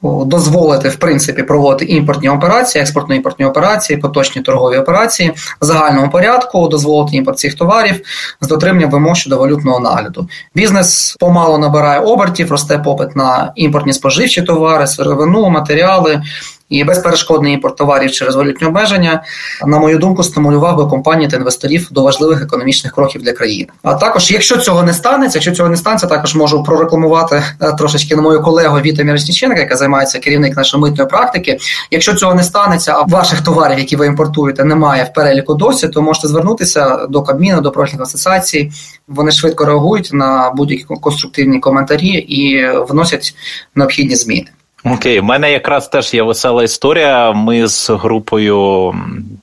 дозволити 0.02 0.88
в 0.88 0.96
принципі 0.96 1.42
проводити 1.42 1.84
імпортні 1.84 2.28
операції, 2.28 2.84
експортно-імпортні 2.84 3.46
операції, 3.46 3.98
поточні 3.98 4.42
торгові 4.42 4.76
операції 4.76 5.32
в 5.60 5.64
загальному 5.64 6.10
порядку, 6.10 6.68
дозволити 6.68 7.16
імпорт 7.16 7.38
цих 7.38 7.54
товарів 7.54 8.00
з 8.40 8.48
дотриманням 8.48 8.90
вимог 8.90 9.16
щодо 9.16 9.38
валютного 9.38 9.80
нагляду. 9.80 10.28
Бізнес 10.54 11.16
помало 11.20 11.58
набирає 11.58 12.00
обертів, 12.00 12.50
росте 12.50 12.78
попит 12.78 13.16
на 13.16 13.52
імпортні 13.56 13.92
споживчі 13.92 14.42
товари, 14.42 14.86
сировину, 14.86 15.50
матеріали. 15.50 16.22
І 16.68 16.84
безперешкодний 16.84 17.52
імпорт 17.52 17.76
товарів 17.76 18.10
через 18.10 18.36
валютні 18.36 18.66
обмеження, 18.66 19.22
на 19.66 19.78
мою 19.78 19.98
думку, 19.98 20.22
стимулював 20.22 20.76
би 20.76 20.86
компанії 20.86 21.30
та 21.30 21.36
інвесторів 21.36 21.88
до 21.90 22.02
важливих 22.02 22.42
економічних 22.42 22.92
кроків 22.92 23.22
для 23.22 23.32
країни. 23.32 23.68
А 23.82 23.94
також, 23.94 24.30
якщо 24.30 24.56
цього 24.56 24.82
не 24.82 24.92
станеться, 24.92 25.38
якщо 25.38 25.52
цього 25.52 25.68
не 25.68 25.76
станеться, 25.76 26.06
також 26.06 26.34
можу 26.34 26.62
прорекламувати 26.62 27.42
е, 27.60 27.72
трошечки 27.72 28.16
на 28.16 28.22
мою 28.22 28.42
колегу 28.42 28.80
Віта 28.80 29.02
Мірошніченка, 29.02 29.60
яка 29.60 29.76
займається 29.76 30.18
керівник 30.18 30.56
нашої 30.56 30.82
митної 30.82 31.08
практики. 31.10 31.58
Якщо 31.90 32.14
цього 32.14 32.34
не 32.34 32.42
станеться, 32.42 32.92
а 32.92 33.02
ваших 33.02 33.40
товарів, 33.40 33.78
які 33.78 33.96
ви 33.96 34.06
імпортуєте, 34.06 34.64
немає 34.64 35.04
в 35.04 35.12
переліку 35.12 35.54
досі, 35.54 35.88
то 35.88 36.02
можете 36.02 36.28
звернутися 36.28 37.06
до 37.06 37.22
Кабміну, 37.22 37.60
до 37.60 37.70
профільних 37.70 38.02
асоціацій. 38.02 38.72
Вони 39.08 39.30
швидко 39.30 39.64
реагують 39.64 40.10
на 40.12 40.52
будь-які 40.56 40.84
конструктивні 40.84 41.60
коментарі 41.60 42.08
і 42.08 42.68
вносять 42.88 43.34
необхідні 43.74 44.16
зміни. 44.16 44.48
Окей, 44.92 45.20
в 45.20 45.24
мене 45.24 45.52
якраз 45.52 45.88
теж 45.88 46.14
є 46.14 46.22
весела 46.22 46.62
історія. 46.62 47.32
Ми 47.32 47.68
з 47.68 47.90
групою 47.90 48.92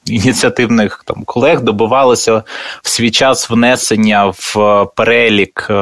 ініціативних 0.06 1.04
там 1.06 1.24
колег 1.24 1.62
добивалися 1.62 2.44
в 2.84 2.90
свій 2.90 3.12
час 3.12 3.50
внесення 3.50 4.34
в 4.36 4.86
перелік 4.96 5.68
е, 5.70 5.74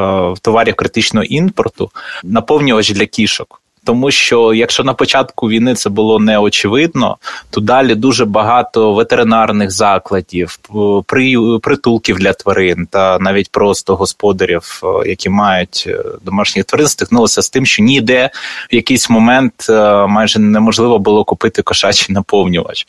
товарів 0.41 0.75
критичного 0.75 1.23
імпорту 1.23 1.89
наповнювач 2.23 2.91
для 2.91 3.05
кішок. 3.05 3.61
Тому 3.83 4.11
що 4.11 4.53
якщо 4.53 4.83
на 4.83 4.93
початку 4.93 5.49
війни 5.49 5.75
це 5.75 5.89
було 5.89 6.19
неочевидно, 6.19 7.17
то 7.49 7.61
далі 7.61 7.95
дуже 7.95 8.25
багато 8.25 8.93
ветеринарних 8.93 9.71
закладів, 9.71 10.59
притулків 11.61 12.19
для 12.19 12.33
тварин 12.33 12.87
та 12.91 13.19
навіть 13.19 13.51
просто 13.51 13.95
господарів, 13.95 14.81
е, 14.83 15.09
які 15.09 15.29
мають 15.29 15.83
е, 15.87 16.03
домашніх 16.21 16.65
тварин, 16.65 16.87
стикнулися 16.87 17.41
з 17.41 17.49
тим, 17.49 17.65
що 17.65 17.83
ніде 17.83 18.29
в 18.71 18.75
якийсь 18.75 19.09
момент 19.09 19.65
е, 19.69 20.07
майже 20.07 20.39
неможливо 20.39 20.99
було 20.99 21.23
купити 21.23 21.61
кошачий 21.61 22.13
наповнювач. 22.13 22.87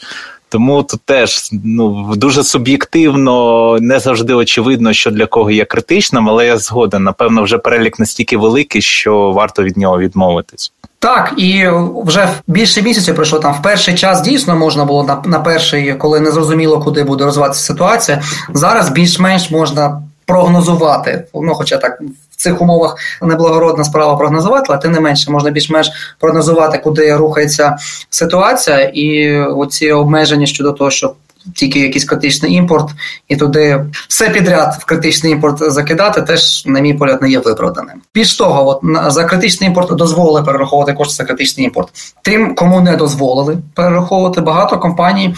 Тому 0.53 0.83
тут 0.83 1.01
теж 1.05 1.51
ну 1.65 2.15
дуже 2.17 2.45
суб'єктивно, 2.45 3.79
не 3.81 3.99
завжди 3.99 4.35
очевидно, 4.35 4.93
що 4.93 5.11
для 5.11 5.27
кого 5.27 5.51
є 5.51 5.65
критичним, 5.65 6.29
але 6.29 6.47
я 6.47 6.59
згоден. 6.59 7.03
Напевно, 7.03 7.43
вже 7.43 7.59
перелік 7.59 7.99
настільки 7.99 8.37
великий, 8.37 8.83
що 8.83 9.31
варто 9.31 9.63
від 9.63 9.77
нього 9.77 9.99
відмовитись. 9.99 10.73
Так, 10.99 11.33
і 11.37 11.69
вже 12.05 12.29
більше 12.47 12.83
місяця 12.83 13.15
пройшло 13.15 13.39
там 13.39 13.55
в 13.55 13.63
перший 13.63 13.95
час 13.95 14.21
дійсно 14.21 14.57
можна 14.57 14.85
було 14.85 15.05
на 15.05 15.23
на 15.25 15.41
перший, 15.41 15.95
коли 15.95 16.21
не 16.21 16.31
зрозуміло, 16.31 16.81
куди 16.81 17.03
буде 17.03 17.25
розвиватися 17.25 17.61
ситуація. 17.61 18.23
Зараз 18.55 18.89
більш-менш 18.89 19.51
можна 19.51 20.03
прогнозувати. 20.27 21.25
Ну, 21.35 21.55
хоча 21.55 21.77
так 21.77 22.01
в 22.31 22.37
цих 22.37 22.63
умовах 22.63 22.97
неблагородна 23.23 23.85
справа 23.85 24.17
прогнозувати, 24.17 24.67
але 24.69 24.79
тим 24.79 24.93
не 24.93 25.01
менше 25.01 25.31
можна 25.31 25.51
більш-менш 25.51 25.91
прогнозувати, 26.19 26.79
куди 26.79 27.17
рухається 27.17 27.77
ситуація, 28.11 28.79
і 28.81 29.37
оці 29.41 29.93
обмеження 29.93 30.47
щодо 30.47 30.73
того, 30.73 30.91
що 30.91 31.15
тільки 31.55 31.81
якийсь 31.81 32.05
критичний 32.05 32.55
імпорт, 32.55 32.91
і 33.29 33.37
туди 33.37 33.85
все 34.09 34.29
підряд 34.29 34.77
в 34.81 34.85
критичний 34.85 35.33
імпорт 35.33 35.73
закидати, 35.73 36.23
теж, 36.23 36.67
на 36.67 36.81
мій 36.81 36.95
погляд, 36.95 37.23
не 37.23 37.31
є 37.31 37.39
виправданим. 37.39 38.01
Більш 38.15 38.37
того, 38.37 38.69
от 38.69 39.13
за 39.13 39.25
критичний 39.25 39.69
імпорт 39.69 39.97
дозволили 39.97 40.43
перераховувати 40.43 40.93
кошти 40.93 41.15
за 41.15 41.25
критичний 41.25 41.67
імпорт. 41.67 41.89
Тим, 42.23 42.55
кому 42.55 42.81
не 42.81 42.97
дозволили 42.97 43.59
перераховувати, 43.75 44.41
багато 44.41 44.79
компаній 44.79 45.35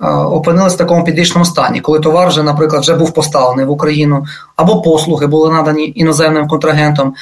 е, 0.00 0.08
опинились 0.08 0.74
в 0.74 0.78
такому 0.78 1.04
підвищеному 1.04 1.44
стані, 1.44 1.80
коли 1.80 2.00
товар 2.00 2.28
вже, 2.28 2.42
наприклад, 2.42 2.82
вже 2.82 2.94
був 2.94 3.14
поставлений 3.14 3.66
в 3.66 3.70
Україну, 3.70 4.26
або 4.56 4.82
послуги 4.82 5.26
були 5.26 5.52
надані 5.52 5.92
іноземним 5.96 6.48
контрагентом. 6.48 7.14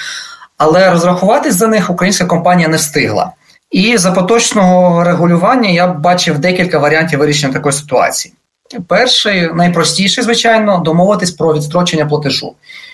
Але 0.59 0.91
розрахуватись 0.91 1.55
за 1.55 1.67
них 1.67 1.91
українська 1.91 2.25
компанія 2.25 2.69
не 2.69 2.77
встигла. 2.77 3.33
І 3.75 3.97
за 3.97 4.13
поточного 4.13 5.05
регулювання 5.05 5.71
я 5.71 5.87
бачив 5.87 6.39
декілька 6.39 6.79
варіантів 6.79 7.19
вирішення 7.19 7.53
такої 7.53 7.73
ситуації. 7.73 8.35
Перший, 8.89 9.51
найпростіший, 9.55 10.25
звичайно, 10.25 10.83
домовитись 10.85 11.31
про 11.31 11.55
відстрочення 11.55 12.07
платежу. 12.07 12.53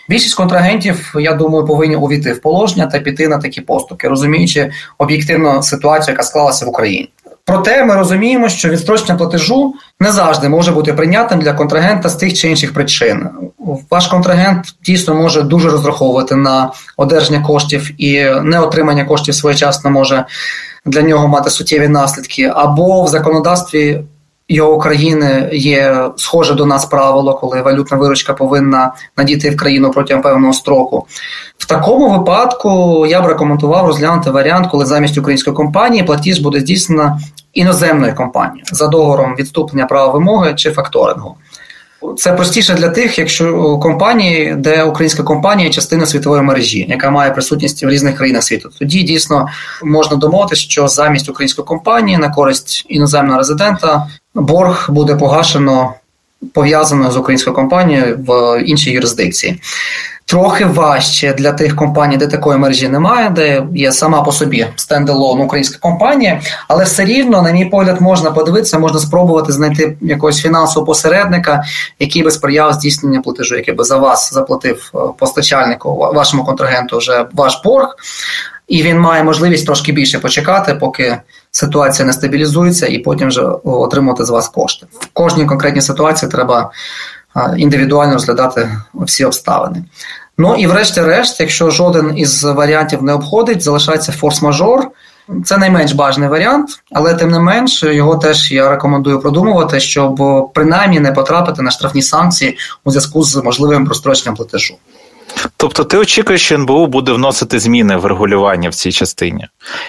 Більшість 0.09 0.35
контрагентів, 0.35 1.15
я 1.19 1.33
думаю, 1.33 1.67
повинні 1.67 1.97
увійти 1.97 2.33
в 2.33 2.41
положення 2.41 2.87
та 2.87 2.99
піти 2.99 3.29
на 3.29 3.39
такі 3.39 3.61
поступки, 3.61 4.09
розуміючи 4.09 4.71
об'єктивну 4.99 5.63
ситуацію, 5.63 6.13
яка 6.13 6.23
склалася 6.23 6.67
в 6.67 6.69
Україні. 6.69 7.09
Проте 7.45 7.85
ми 7.85 7.95
розуміємо, 7.95 8.49
що 8.49 8.69
відстрочення 8.69 9.19
платежу 9.19 9.75
не 10.01 10.13
завжди 10.13 10.49
може 10.49 10.73
бути 10.73 10.93
прийнятним 10.93 11.41
для 11.41 11.53
контрагента 11.53 12.09
з 12.09 12.15
тих 12.15 12.35
чи 12.35 12.49
інших 12.49 12.75
причин. 12.75 13.29
Ваш 13.91 14.07
контрагент 14.07 14.65
дійсно 14.85 15.15
може 15.15 15.43
дуже 15.43 15.71
розраховувати 15.71 16.37
на 16.37 16.71
одержання 16.97 17.41
коштів 17.41 17.91
і 17.99 18.25
неотримання 18.43 19.05
коштів 19.05 19.35
своєчасно 19.35 19.91
може 19.91 20.25
для 20.87 21.03
нього 21.03 21.29
мати 21.29 21.51
суттєві 21.51 21.89
наслідки, 21.89 22.53
або 22.55 23.03
в 23.03 23.09
законодавстві 23.09 24.05
його 24.49 24.79
країни 24.79 25.49
є 25.53 26.11
схоже 26.17 26.55
до 26.55 26.67
нас 26.67 26.85
правило, 26.85 27.35
коли 27.35 27.63
валютна 27.63 27.97
виручка 27.97 28.35
повинна 28.35 28.93
надійти 29.17 29.51
в 29.51 29.57
країну 29.57 29.91
протягом 29.91 30.23
певного 30.23 30.53
строку. 30.53 31.07
В 31.59 31.67
такому 31.67 32.19
випадку 32.19 33.07
я 33.07 33.23
б 33.23 33.27
рекомендував 33.27 33.87
розглянути 33.87 34.31
варіант, 34.31 34.69
коли 34.71 34.87
замість 34.87 35.19
української 35.19 35.57
компанії 35.57 36.03
платіж 36.03 36.39
буде 36.39 36.61
здійснена 36.61 37.21
іноземною 37.53 38.15
компанією 38.15 38.65
за 38.73 38.87
договором 38.87 39.37
відступлення 39.39 39.87
права 39.87 40.13
вимоги 40.13 40.55
чи 40.55 40.71
факторингу. 40.71 41.37
Це 42.17 42.33
простіше 42.33 42.75
для 42.75 42.89
тих, 42.89 43.19
якщо 43.19 43.79
компанії, 43.79 44.55
де 44.59 44.85
українська 44.85 45.23
компанія 45.23 45.71
частина 45.71 46.07
світової 46.07 46.43
мережі, 46.43 46.87
яка 46.89 47.11
має 47.11 47.31
присутність 47.31 47.85
в 47.85 47.89
різних 47.89 48.17
країнах 48.17 48.43
світу. 48.43 48.71
Тоді 48.79 49.03
дійсно 49.03 49.49
можна 49.85 50.17
домовитися, 50.17 50.63
що 50.63 50.89
замість 50.89 51.29
української 51.29 51.67
компанії 51.67 52.19
на 52.19 52.29
користь 52.31 52.87
іноземного 52.89 53.39
резидента 53.39 54.07
борг 54.35 54.87
буде 54.91 55.17
погашено 55.17 55.95
пов'язано 56.53 57.11
з 57.11 57.17
українською 57.17 57.57
компанією 57.57 58.25
в 58.29 58.61
іншій 58.63 58.91
юрисдикції. 58.91 59.61
Трохи 60.31 60.65
важче 60.65 61.33
для 61.33 61.53
тих 61.53 61.77
компаній, 61.77 62.17
де 62.17 62.27
такої 62.27 62.59
мережі 62.59 62.89
немає, 62.89 63.31
де 63.31 63.63
є 63.75 63.93
сама 63.93 64.23
по 64.23 64.33
собі 64.33 64.67
стендалон 64.77 65.41
українська 65.41 65.79
компанія, 65.79 66.41
але 66.69 66.85
все 66.85 67.05
рівно, 67.05 67.43
на 67.43 67.51
мій 67.51 67.65
погляд, 67.65 68.01
можна 68.01 68.31
подивитися, 68.31 68.79
можна 68.79 68.99
спробувати 69.01 69.53
знайти 69.53 69.97
якогось 70.01 70.41
фінансового 70.41 70.87
посередника, 70.87 71.65
який 71.99 72.23
би 72.23 72.31
сприяв 72.31 72.73
здійснення 72.73 73.21
платежу, 73.21 73.57
який 73.57 73.75
би 73.75 73.85
за 73.85 73.97
вас 73.97 74.35
заплатив 74.35 74.91
е, 74.95 74.99
постачальнику, 75.19 75.97
вашому 76.15 76.45
контрагенту 76.45 76.99
вже 76.99 77.27
ваш 77.33 77.61
борг, 77.65 77.97
і 78.69 78.83
він 78.83 78.99
має 78.99 79.25
можливість 79.25 79.67
трошки 79.67 79.93
більше 79.93 80.19
почекати, 80.19 80.75
поки 80.75 81.17
ситуація 81.51 82.07
не 82.07 82.13
стабілізується, 82.13 82.87
і 82.87 82.99
потім 82.99 83.29
вже 83.29 83.43
отримати 83.65 84.25
з 84.25 84.31
вас 84.31 84.49
кошти. 84.49 84.87
В 84.93 85.07
кожній 85.13 85.47
конкретній 85.47 85.83
ситуації 85.83 86.31
треба 86.31 86.71
е, 87.37 87.55
індивідуально 87.57 88.15
розглядати 88.15 88.71
всі 88.95 89.25
обставини. 89.25 89.85
Ну 90.41 90.57
і 90.57 90.67
врешті-решт, 90.67 91.41
якщо 91.41 91.71
жоден 91.71 92.19
із 92.19 92.45
варіантів 92.45 93.03
не 93.03 93.13
обходить, 93.13 93.63
залишається 93.63 94.13
форс-мажор. 94.13 94.81
Це 95.45 95.59
найменш 95.59 95.93
бажаний 95.93 96.29
варіант, 96.29 96.71
але 96.93 97.15
тим 97.15 97.31
не 97.31 97.39
менш 97.39 97.83
його 97.83 98.17
теж 98.17 98.53
я 98.53 98.71
рекомендую 98.71 99.21
продумувати, 99.21 99.81
щоб 99.81 100.21
принаймні 100.55 101.01
не 101.01 101.13
потрапити 101.13 101.63
на 101.63 101.71
штрафні 101.71 102.03
санкції 102.03 102.59
у 102.85 102.91
зв'язку 102.91 103.23
з 103.23 103.37
можливим 103.37 103.87
простроченням 103.87 104.37
платежу. 104.37 104.75
Тобто 105.57 105.85
ти 105.85 105.99
очікуєш, 105.99 106.43
що 106.43 106.55
НБУ 106.55 106.87
буде 106.87 107.13
вносити 107.13 107.59
зміни 107.59 107.97
в 107.97 108.07
регулювання 108.07 108.69
в 108.69 108.75
цій 108.75 108.93
частині. 108.93 109.49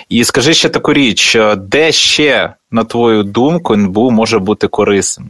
І 0.09 0.23
скажи 0.23 0.53
ще 0.53 0.69
таку 0.69 0.93
річ, 0.93 1.37
де 1.57 1.91
ще, 1.91 2.53
на 2.71 2.83
твою 2.83 3.23
думку, 3.23 3.73
НБУ 3.73 4.11
може 4.11 4.39
бути 4.39 4.67
корисним 4.67 5.29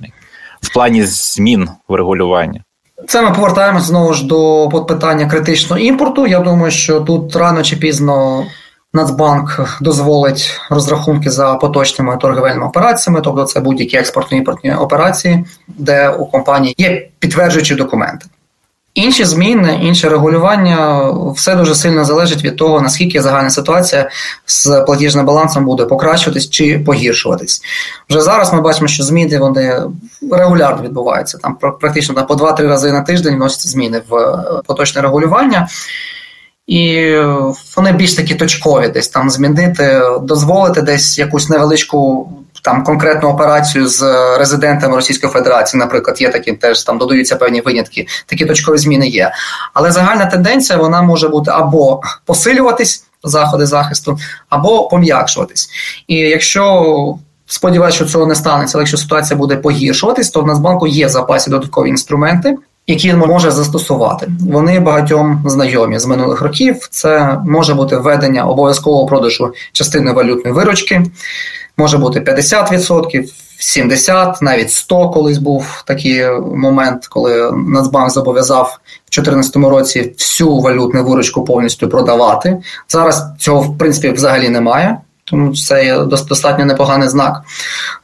в 0.62 0.74
плані 0.74 1.04
змін 1.06 1.70
в 1.88 1.96
регулюванні? 1.96 2.62
Це 3.08 3.22
ми 3.22 3.32
повертаємося 3.32 3.86
знову 3.86 4.14
ж 4.14 4.28
до 4.28 4.70
питання 4.88 5.26
критичного 5.26 5.82
імпорту. 5.82 6.28
Я 6.28 6.40
думаю, 6.40 6.72
що 6.72 7.00
тут 7.00 7.36
рано 7.36 7.64
чи 7.64 7.76
пізно 7.76 8.46
Нацбанк 8.94 9.78
дозволить 9.82 10.60
розрахунки 10.70 11.30
за 11.30 11.56
поточними 11.56 12.18
торговельними 12.18 12.66
операціями, 12.66 13.22
тобто 13.24 13.44
це 13.44 13.60
будь-які 13.60 13.98
експортно-імпортні 13.98 14.82
операції, 14.82 15.46
де 15.68 16.10
у 16.10 16.26
компанії 16.26 16.76
є 16.78 17.10
підтверджуючі 17.20 17.76
документи. 17.76 18.26
Інші 18.94 19.26
зміни, 19.26 19.80
інше 19.84 20.10
регулювання 20.10 21.12
все 21.36 21.56
дуже 21.56 21.76
сильно 21.76 22.06
залежить 22.06 22.44
від 22.44 22.58
того, 22.58 22.82
наскільки 22.82 23.22
загальна 23.22 23.50
ситуація 23.50 24.10
з 24.46 24.84
платіжним 24.86 25.26
балансом 25.26 25.66
буде 25.66 25.86
покращуватись 25.86 26.50
чи 26.50 26.80
погіршуватись. 26.80 27.62
Вже 28.10 28.22
зараз 28.22 28.54
ми 28.54 28.62
бачимо, 28.62 28.88
що 28.88 29.04
зміни 29.04 29.38
вони 29.38 29.84
регулярно 30.32 30.84
відбуваються. 30.84 31.38
Там 31.38 31.56
практично 31.56 32.16
там, 32.16 32.28
по 32.28 32.34
2-3 32.34 32.68
рази 32.68 32.92
на 32.92 33.02
тиждень 33.02 33.36
вносяться 33.36 33.70
зміни 33.70 34.02
в 34.10 34.16
е, 34.16 34.62
поточне 34.66 35.02
регулювання. 35.02 35.70
І 36.68 37.16
вони 37.78 37.92
більш 37.92 38.14
такі 38.14 38.36
точкові, 38.36 38.88
десь 38.88 39.08
там 39.08 39.30
змінити, 39.30 40.02
дозволити 40.22 40.82
десь 40.82 41.18
якусь 41.18 41.50
невеличку 41.50 42.30
там 42.62 42.84
конкретну 42.84 43.30
операцію 43.30 43.88
з 43.88 44.02
резидентами 44.38 44.96
Російської 44.96 45.34
Федерації, 45.34 45.80
наприклад, 45.80 46.22
є 46.22 46.30
такі 46.30 46.54
теж 46.54 46.84
там 46.84 46.98
додаються 46.98 47.36
певні 47.36 47.62
винятки. 47.62 48.08
Такі 48.26 48.46
точкові 48.46 48.78
зміни 48.78 49.08
є. 49.08 49.32
Але 49.74 49.92
загальна 49.92 50.26
тенденція 50.26 50.80
вона 50.80 51.02
може 51.02 51.30
бути 51.30 51.52
або 51.52 52.02
посилюватись 52.26 53.06
заходи 53.24 53.66
захисту, 53.66 54.18
або 54.50 54.88
пом'якшуватись. 54.88 55.70
І 56.08 56.16
якщо 56.16 57.16
сподіваюся, 57.46 57.96
що 57.96 58.06
цього 58.06 58.26
не 58.26 58.36
станеться, 58.36 58.78
але 58.78 58.82
якщо 58.82 58.98
ситуація 58.98 59.38
буде 59.38 59.56
погіршуватись, 59.56 60.30
то 60.30 60.42
в 60.42 60.48
Нацбанку 60.48 60.88
є 60.88 61.06
в 61.06 61.10
запасі 61.10 61.50
додаткові 61.50 61.90
інструменти. 61.90 62.58
Які 62.92 63.10
він 63.10 63.18
може 63.18 63.52
застосувати, 63.52 64.28
вони 64.40 64.80
багатьом 64.80 65.44
знайомі 65.46 66.00
з 66.00 66.06
минулих 66.06 66.42
років. 66.42 66.88
Це 66.92 67.40
може 67.46 67.74
бути 67.74 67.98
введення 67.98 68.46
обов'язкового 68.46 69.06
продажу 69.06 69.54
частини 69.72 70.12
валютної 70.12 70.56
виручки, 70.56 71.04
може 71.78 71.98
бути 71.98 72.20
50%, 72.20 73.30
70%, 73.60 74.34
навіть 74.42 74.68
100% 74.68 75.14
колись 75.14 75.38
був 75.38 75.84
такий 75.86 76.26
момент, 76.56 77.08
коли 77.08 77.52
Нацбанк 77.52 78.12
зобов'язав 78.12 78.80
в 79.06 79.12
2014 79.16 79.56
році 79.56 80.14
всю 80.18 80.60
валютну 80.60 81.04
виручку 81.04 81.44
повністю 81.44 81.90
продавати. 81.90 82.58
Зараз 82.88 83.24
цього 83.40 83.62
в 83.62 83.78
принципі 83.78 84.10
взагалі 84.10 84.50
немає. 84.50 84.98
Тому 85.32 85.56
це 85.56 85.86
є 85.86 86.00
достатньо 86.00 86.66
непоганий 86.66 87.10
знак. 87.10 87.42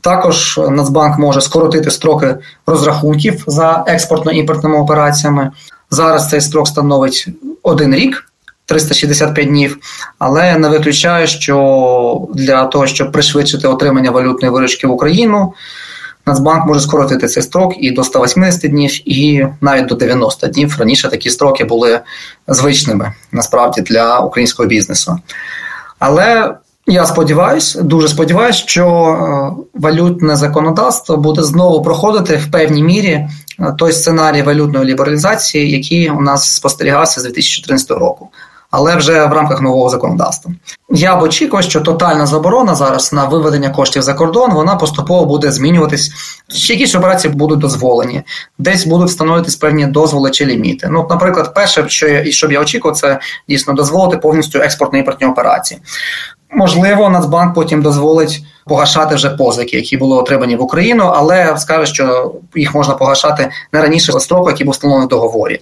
Також 0.02 0.60
Нацбанк 0.70 1.20
може 1.20 1.42
скоротити 1.42 1.92
строки 1.92 2.36
розрахунків 2.68 3.44
за 3.48 3.86
експортно-імпортними 3.88 4.80
операціями. 4.80 5.52
Зараз 5.92 6.30
цей 6.30 6.42
строк 6.42 6.68
становить 6.68 7.28
один 7.64 7.96
рік. 7.96 8.24
365 8.66 9.48
днів, 9.48 9.78
але 10.20 10.58
не 10.58 10.70
виключаю, 10.70 11.28
що 11.28 12.28
для 12.34 12.66
того, 12.66 12.88
щоб 12.88 13.12
пришвидшити 13.12 13.68
отримання 13.68 14.12
валютної 14.12 14.54
виручки 14.54 14.88
в 14.88 14.92
Україну, 14.92 15.54
Нацбанк 16.26 16.66
може 16.66 16.80
скоротити 16.80 17.28
цей 17.28 17.44
строк 17.44 17.74
і 17.80 17.92
до 17.92 18.04
180 18.04 18.72
днів, 18.72 19.10
і 19.10 19.46
навіть 19.62 19.86
до 19.86 19.96
90 19.96 20.48
днів. 20.48 20.76
Раніше 20.80 21.10
такі 21.10 21.30
строки 21.30 21.64
були 21.64 22.00
звичними 22.48 23.14
насправді 23.32 23.82
для 23.82 24.20
українського 24.20 24.70
бізнесу. 24.70 25.20
Але 26.00 26.56
я 26.88 27.06
сподіваюся, 27.06 27.82
дуже 27.82 28.08
сподіваюся, 28.08 28.60
що 28.60 28.88
е, 28.88 29.80
валютне 29.80 30.36
законодавство 30.36 31.18
буде 31.18 31.44
знову 31.44 31.82
проходити 31.82 32.38
в 32.38 32.52
певній 32.52 32.84
мірі 32.84 33.10
е, 33.10 33.30
той 33.78 33.92
сценарій 33.92 34.42
валютної 34.42 34.86
лібералізації, 34.86 35.72
який 35.72 36.10
у 36.10 36.22
нас 36.22 36.56
спостерігався 36.56 37.22
з 37.22 37.24
2014 37.24 37.92
року 37.92 38.30
але 38.72 38.96
вже 38.96 39.26
в 39.26 39.34
рамках 39.34 39.62
нового 39.62 39.90
законодавства. 39.90 40.52
Я 40.90 41.16
б 41.16 41.22
очікував, 41.22 41.64
що 41.64 41.82
тотальна 41.82 42.26
заборона 42.26 42.76
зараз 42.76 43.14
на 43.14 43.26
виведення 43.26 43.70
коштів 43.70 44.02
за 44.02 44.14
кордон 44.14 44.54
вона 44.54 44.76
поступово 44.76 45.26
буде 45.26 45.52
змінюватись. 45.52 46.12
Якісь 46.50 46.96
операції 46.96 47.34
будуть 47.34 47.60
дозволені, 47.60 48.24
десь 48.58 48.86
будуть 48.86 49.08
встановитись 49.08 49.56
певні 49.56 49.86
дозволи 49.86 50.32
чи 50.32 50.46
ліміти. 50.46 50.88
Ну, 50.92 51.08
наприклад, 51.10 51.54
перше, 51.54 51.90
що 51.90 52.08
я 52.08 52.32
що 52.32 52.48
б 52.48 52.52
я 52.52 52.62
очікував, 52.62 52.98
це 52.98 53.20
дійсно 53.50 53.74
дозволити 53.74 54.18
повністю 54.18 54.60
експортно-імпортні 54.60 55.32
операції. 55.32 55.80
Можливо, 56.52 57.10
Нацбанк 57.10 57.56
потім 57.56 57.82
дозволить 57.82 58.44
погашати 58.66 59.16
вже 59.16 59.30
позики, 59.30 59.78
які 59.78 59.98
були 59.98 60.18
отримані 60.18 60.56
в 60.56 60.62
Україну, 60.62 61.12
але 61.16 61.58
скаже, 61.58 61.94
що 61.94 62.36
їх 62.56 62.76
можна 62.76 62.94
погашати 62.94 63.50
не 63.74 63.82
раніше 63.82 64.12
за 64.12 64.20
строку, 64.20 64.50
який 64.50 64.66
був 64.66 64.74
встановлений 64.74 65.06
в 65.06 65.10
договорі. 65.10 65.60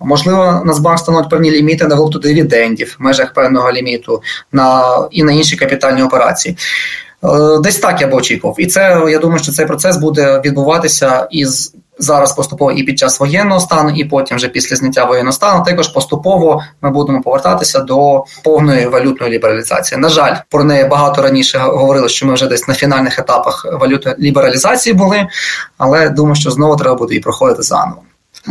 Можливо, 0.00 0.62
Нацбанк 0.64 0.98
встановить 0.98 1.30
певні 1.30 1.50
ліміти 1.50 1.86
на 1.86 1.94
виплату 1.94 2.18
дивідендів 2.18 2.96
в 2.98 3.02
межах 3.02 3.32
певного 3.32 3.72
ліміту 3.72 4.22
на 4.52 4.82
і 5.10 5.22
на 5.22 5.32
інші 5.32 5.56
капітальні 5.56 6.02
операції. 6.02 6.56
Е, 7.24 7.58
десь 7.60 7.78
так 7.78 8.00
я 8.00 8.06
б 8.06 8.14
очікував, 8.14 8.56
і 8.58 8.66
це 8.66 9.02
я 9.08 9.18
думаю, 9.18 9.42
що 9.42 9.52
цей 9.52 9.66
процес 9.66 9.96
буде 9.96 10.42
відбуватися 10.44 11.28
із 11.30 11.74
зараз 11.98 12.32
поступово 12.32 12.72
і 12.72 12.82
під 12.82 12.98
час 12.98 13.20
воєнного 13.20 13.60
стану, 13.60 13.90
і 13.90 14.04
потім 14.04 14.36
вже 14.36 14.48
після 14.48 14.76
зняття 14.76 15.04
воєнного 15.04 15.32
стану. 15.32 15.64
Також 15.64 15.88
поступово 15.88 16.62
ми 16.82 16.90
будемо 16.90 17.22
повертатися 17.22 17.80
до 17.80 18.24
повної 18.44 18.86
валютної 18.86 19.32
лібералізації. 19.32 20.00
На 20.00 20.08
жаль, 20.08 20.36
про 20.50 20.64
неї 20.64 20.84
багато 20.84 21.22
раніше 21.22 21.58
говорили, 21.58 22.08
що 22.08 22.26
ми 22.26 22.34
вже 22.34 22.46
десь 22.46 22.68
на 22.68 22.74
фінальних 22.74 23.18
етапах 23.18 23.66
валютної 23.72 24.16
лібералізації 24.20 24.94
були, 24.94 25.26
але 25.78 26.08
думаю, 26.08 26.34
що 26.34 26.50
знову 26.50 26.76
треба 26.76 26.94
буде 26.94 27.14
і 27.14 27.20
проходити 27.20 27.62
заново. 27.62 28.02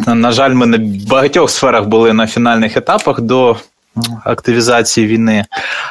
На 0.08 0.32
жаль, 0.32 0.54
ми 0.54 0.66
на 0.66 0.80
багатьох 1.10 1.50
сферах 1.50 1.86
були 1.86 2.14
на 2.14 2.28
фінальних 2.28 2.78
етапах 2.78 3.22
до 3.22 3.58
активізації 4.24 5.08
війни. 5.08 5.46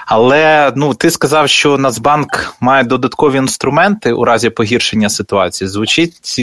Але 0.07 0.73
ну 0.77 0.95
ти 0.95 1.11
сказав, 1.11 1.49
що 1.49 1.79
Нацбанк 1.79 2.55
має 2.61 2.85
додаткові 2.85 3.37
інструменти 3.37 4.13
у 4.13 4.25
разі 4.25 4.51
погіршення 4.51 5.09
ситуації. 5.09 5.69
Звучить 5.69 6.37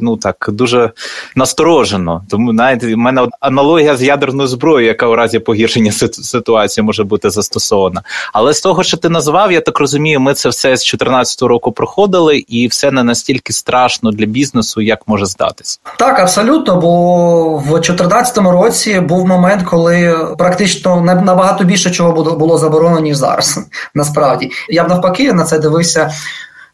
ну 0.00 0.16
так 0.16 0.46
дуже 0.48 0.90
насторожено. 1.34 2.24
Тому 2.30 2.52
навіть 2.52 2.84
в 2.84 2.96
мене 2.96 3.26
аналогія 3.40 3.96
з 3.96 4.02
ядерною 4.02 4.48
зброєю, 4.48 4.88
яка 4.88 5.06
у 5.06 5.14
разі 5.14 5.38
погіршення 5.38 5.92
ситуації 5.92 6.84
може 6.84 7.04
бути 7.04 7.30
застосована. 7.30 8.02
Але 8.32 8.54
з 8.54 8.60
того, 8.60 8.82
що 8.82 8.96
ти 8.96 9.08
назвав, 9.08 9.52
я 9.52 9.60
так 9.60 9.78
розумію, 9.80 10.20
ми 10.20 10.34
це 10.34 10.48
все 10.48 10.68
з 10.68 10.80
2014 10.80 11.42
року 11.42 11.72
проходили, 11.72 12.38
і 12.38 12.68
все 12.68 12.90
не 12.90 13.04
настільки 13.04 13.52
страшно 13.52 14.10
для 14.10 14.26
бізнесу, 14.26 14.80
як 14.80 15.08
може 15.08 15.26
здатись. 15.26 15.80
Так, 15.98 16.18
абсолютно. 16.18 16.76
Бо 16.76 17.56
в 17.56 17.68
2014 17.68 18.38
році 18.38 19.00
був 19.00 19.26
момент, 19.26 19.62
коли 19.62 20.26
практично 20.38 21.00
набагато 21.14 21.64
більше 21.64 21.90
чого 21.90 22.36
було 22.36 22.58
заборонено, 22.58 23.00
ніж 23.00 23.16
зараз. 23.16 23.60
Насправді 23.94 24.50
я 24.68 24.84
б 24.84 24.88
навпаки 24.88 25.32
на 25.32 25.44
це 25.44 25.58
дивився. 25.58 26.10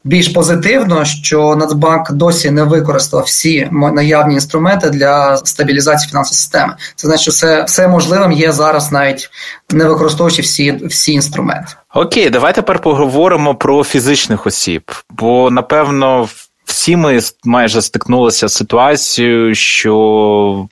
Більш 0.07 0.29
позитивно, 0.29 1.05
що 1.05 1.57
Нацбанк 1.57 2.12
досі 2.12 2.50
не 2.50 2.62
використав 2.62 3.23
всі 3.23 3.69
наявні 3.73 4.35
інструменти 4.35 4.91
для 4.91 5.37
стабілізації 5.37 6.11
фінансової 6.11 6.37
системи. 6.37 6.75
Це 6.97 7.09
значить, 7.09 7.23
що 7.23 7.31
все 7.31 7.62
все 7.62 7.88
можливим 7.88 8.33
є 8.33 8.53
зараз, 8.53 8.92
навіть 8.92 9.31
не 9.70 9.85
використовуючи 9.85 10.42
всі 10.42 10.73
всі 10.87 11.12
інструменти. 11.12 11.73
Окей, 11.94 12.31
давайте 12.31 12.62
тепер 12.62 12.79
поговоримо 12.79 13.55
про 13.55 13.85
фізичних 13.85 14.47
осіб, 14.47 14.83
бо 15.11 15.51
напевно 15.51 16.29
всі 16.64 16.97
ми 16.97 17.20
майже 17.44 17.83
стикнулися 17.83 18.49
з 18.49 18.55
ситуацією, 18.55 19.55
що 19.55 20.66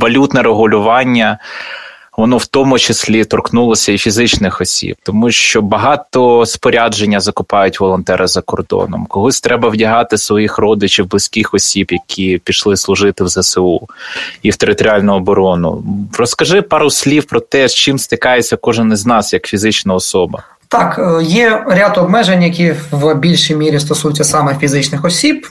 валютне 0.00 0.42
регулювання 0.42 1.38
воно 2.18 2.36
в 2.36 2.46
тому 2.46 2.78
числі 2.78 3.24
торкнулося 3.24 3.92
і 3.92 3.98
фізичних 3.98 4.60
осіб, 4.60 4.96
тому 5.02 5.30
що 5.30 5.62
багато 5.62 6.46
спорядження 6.46 7.20
закупають 7.20 7.80
волонтери 7.80 8.26
за 8.26 8.40
кордоном. 8.40 9.06
Когось 9.06 9.40
треба 9.40 9.68
вдягати 9.68 10.18
своїх 10.18 10.58
родичів, 10.58 11.08
близьких 11.08 11.54
осіб, 11.54 11.88
які 11.90 12.38
пішли 12.44 12.76
служити 12.76 13.24
в 13.24 13.28
ЗСУ 13.28 13.88
і 14.42 14.50
в 14.50 14.56
територіальну 14.56 15.14
оборону. 15.14 15.84
Розкажи 16.18 16.62
пару 16.62 16.90
слів 16.90 17.24
про 17.24 17.40
те, 17.40 17.68
з 17.68 17.74
чим 17.74 17.98
стикається 17.98 18.56
кожен 18.56 18.92
із 18.92 19.06
нас 19.06 19.32
як 19.32 19.46
фізична 19.46 19.94
особа. 19.94 20.42
Так, 20.68 20.98
е, 20.98 21.24
є 21.24 21.64
ряд 21.66 21.98
обмежень, 21.98 22.42
які 22.42 22.74
в 22.90 23.14
більшій 23.14 23.56
мірі 23.56 23.80
стосуються 23.80 24.24
саме 24.24 24.56
фізичних 24.60 25.04
осіб. 25.04 25.46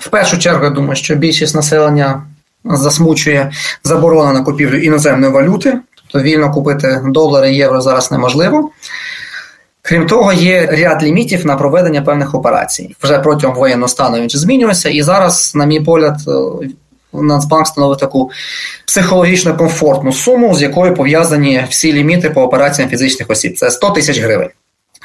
В 0.00 0.08
першу 0.08 0.38
чергу, 0.38 0.64
я 0.64 0.70
думаю, 0.70 0.96
що 0.96 1.14
більшість 1.14 1.54
населення 1.54 2.22
засмучує 2.64 3.52
заборона 3.84 4.32
на 4.32 4.42
купівлю 4.42 4.78
іноземної 4.78 5.32
валюти, 5.32 5.78
тобто 5.96 6.28
вільно 6.28 6.50
купити 6.50 7.00
долари 7.04 7.54
євро 7.54 7.80
зараз 7.80 8.12
неможливо. 8.12 8.70
Крім 9.82 10.06
того, 10.06 10.32
є 10.32 10.66
ряд 10.66 11.02
лімітів 11.02 11.46
на 11.46 11.56
проведення 11.56 12.02
певних 12.02 12.34
операцій. 12.34 12.96
Вже 13.02 13.18
протягом 13.18 13.56
воєнного 13.56 13.88
стану 13.88 14.20
він 14.20 14.30
змінювався, 14.30 14.88
і 14.88 15.02
зараз, 15.02 15.52
на 15.54 15.66
мій 15.66 15.80
погляд, 15.80 16.16
е, 16.28 16.68
Нацбанк 17.12 17.66
становить 17.66 17.98
таку 17.98 18.30
психологічно 18.86 19.56
комфортну 19.56 20.12
суму, 20.12 20.54
з 20.54 20.62
якою 20.62 20.94
пов'язані 20.94 21.64
всі 21.68 21.92
ліміти 21.92 22.30
по 22.30 22.42
операціям 22.42 22.90
фізичних 22.90 23.30
осіб. 23.30 23.58
Це 23.58 23.70
100 23.70 23.90
тисяч 23.90 24.18
гривень, 24.18 24.50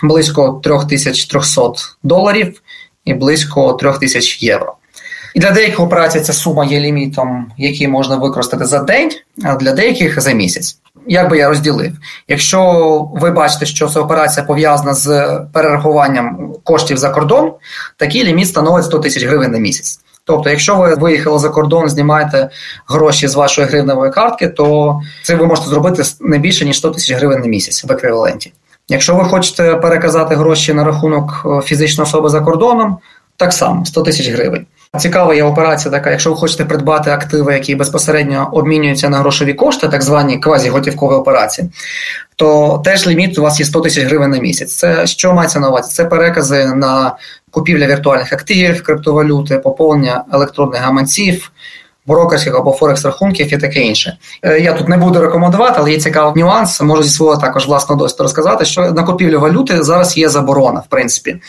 близько 0.03 0.61
3300 0.63 1.71
доларів 2.03 2.61
і 3.05 3.13
близько 3.13 3.73
3000 3.73 4.45
євро. 4.45 4.76
І 5.37 5.39
для 5.39 5.51
деяких 5.51 5.79
операцій 5.79 6.19
ця 6.19 6.33
сума 6.33 6.65
є 6.65 6.79
лімітом, 6.79 7.51
який 7.57 7.87
можна 7.87 8.15
використати 8.15 8.65
за 8.65 8.79
день, 8.79 9.11
а 9.43 9.55
для 9.55 9.73
деяких 9.73 10.21
за 10.21 10.31
місяць. 10.31 10.77
Як 11.07 11.29
би 11.29 11.37
я 11.37 11.49
розділив? 11.49 11.91
Якщо 12.27 12.61
ви 13.13 13.31
бачите, 13.31 13.65
що 13.65 13.87
ця 13.87 13.99
операція 13.99 14.45
пов'язана 14.45 14.93
з 14.93 15.39
перерахуванням 15.53 16.53
коштів 16.63 16.97
за 16.97 17.09
кордон, 17.09 17.51
такий 17.97 18.23
ліміт 18.23 18.47
становить 18.47 18.85
100 18.85 18.99
тисяч 18.99 19.23
гривень 19.23 19.51
на 19.51 19.57
місяць. 19.57 19.99
Тобто, 20.23 20.49
якщо 20.49 20.75
ви 20.75 20.95
виїхали 20.95 21.39
за 21.39 21.49
кордон, 21.49 21.89
знімаєте 21.89 22.49
гроші 22.87 23.27
з 23.27 23.35
вашої 23.35 23.67
гривневої 23.67 24.11
картки, 24.11 24.47
то 24.47 24.99
це 25.23 25.35
ви 25.35 25.45
можете 25.45 25.69
зробити 25.69 26.03
не 26.21 26.37
більше 26.37 26.65
ніж 26.65 26.77
100 26.77 26.89
тисяч 26.89 27.17
гривень 27.17 27.39
на 27.39 27.47
місяць 27.47 27.83
в 27.83 27.91
еквіваленті. 27.91 28.53
Якщо 28.89 29.15
ви 29.15 29.23
хочете 29.23 29.75
переказати 29.75 30.35
гроші 30.35 30.73
на 30.73 30.83
рахунок 30.83 31.45
е, 31.45 31.61
фізичної 31.61 32.07
особи 32.07 32.29
за 32.29 32.41
кордоном, 32.41 32.97
так 33.37 33.53
само 33.53 33.85
100 33.85 34.01
тисяч 34.01 34.29
гривень. 34.29 34.65
Цікава 34.99 35.35
є 35.35 35.43
операція 35.43 35.91
така, 35.91 36.11
якщо 36.11 36.29
ви 36.29 36.35
хочете 36.35 36.65
придбати 36.65 37.11
активи, 37.11 37.53
які 37.53 37.75
безпосередньо 37.75 38.49
обмінюються 38.51 39.09
на 39.09 39.17
грошові 39.17 39.53
кошти, 39.53 39.87
так 39.87 40.03
звані 40.03 40.37
квазіготівкові 40.37 41.13
операції, 41.13 41.69
то 42.35 42.81
теж 42.85 43.07
ліміт 43.07 43.37
у 43.37 43.41
вас 43.41 43.59
є 43.59 43.65
100 43.65 43.81
тисяч 43.81 44.03
гривень 44.03 44.29
на 44.29 44.37
місяць. 44.37 44.75
Це 44.75 45.07
що 45.07 45.33
мається 45.33 45.59
на 45.59 45.69
увазі? 45.69 45.91
Це 45.93 46.05
перекази 46.05 46.65
на 46.65 47.15
купівля 47.51 47.87
віртуальних 47.87 48.33
активів, 48.33 48.83
криптовалюти, 48.83 49.57
поповнення 49.59 50.23
електронних 50.33 50.81
гаманців, 50.81 51.51
брокерських 52.07 52.55
або 52.55 52.71
форекс 52.71 53.05
рахунків 53.05 53.53
і 53.53 53.57
таке 53.57 53.79
інше. 53.79 54.17
Е, 54.43 54.59
я 54.59 54.73
тут 54.73 54.89
не 54.89 54.97
буду 54.97 55.21
рекомендувати, 55.21 55.75
але 55.77 55.91
є 55.91 55.97
цікавий 55.97 56.43
нюанс. 56.43 56.81
Можу 56.81 57.03
зі 57.03 57.09
свого 57.09 57.37
також 57.37 57.67
власного 57.67 58.01
досвіду 58.01 58.23
розказати, 58.23 58.65
що 58.65 58.81
на 58.91 59.03
купівлю 59.03 59.39
валюти 59.39 59.83
зараз 59.83 60.17
є 60.17 60.29
заборона, 60.29 60.79
в 60.79 60.87
принципі. 60.87 61.41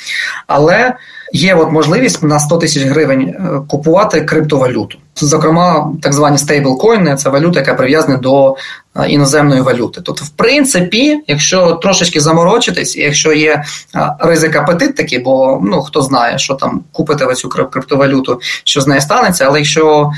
Але 0.46 0.94
є 1.32 1.54
от 1.54 1.72
можливість 1.72 2.22
на 2.22 2.40
100 2.40 2.56
тисяч 2.56 2.82
гривень 2.82 3.20
е, 3.20 3.60
купувати 3.68 4.20
криптовалюту. 4.20 4.98
Зокрема, 5.16 5.92
так 6.02 6.12
звані 6.12 6.38
стейблкоїни 6.38 7.16
це 7.16 7.30
валюта, 7.30 7.60
яка 7.60 7.74
прив'язана 7.74 8.16
до 8.16 8.56
е, 8.96 9.08
іноземної 9.08 9.60
валюти. 9.60 10.00
Тобто, 10.04 10.24
в 10.24 10.28
принципі, 10.28 11.20
якщо 11.26 11.72
трошечки 11.72 12.20
заморочитись, 12.20 12.96
якщо 12.96 13.32
є 13.32 13.64
ризик 14.18 14.56
апетит 14.56 14.96
такий, 14.96 15.18
бо 15.18 15.60
ну 15.62 15.82
хто 15.82 16.02
знає, 16.02 16.38
що 16.38 16.54
там 16.54 16.80
купити 16.92 17.26
в 17.26 17.34
цю 17.34 17.48
криптовалюту, 17.48 18.40
що 18.64 18.80
з 18.80 18.86
нею 18.86 19.00
станеться, 19.00 19.44
але 19.44 19.58
якщо 19.58 20.10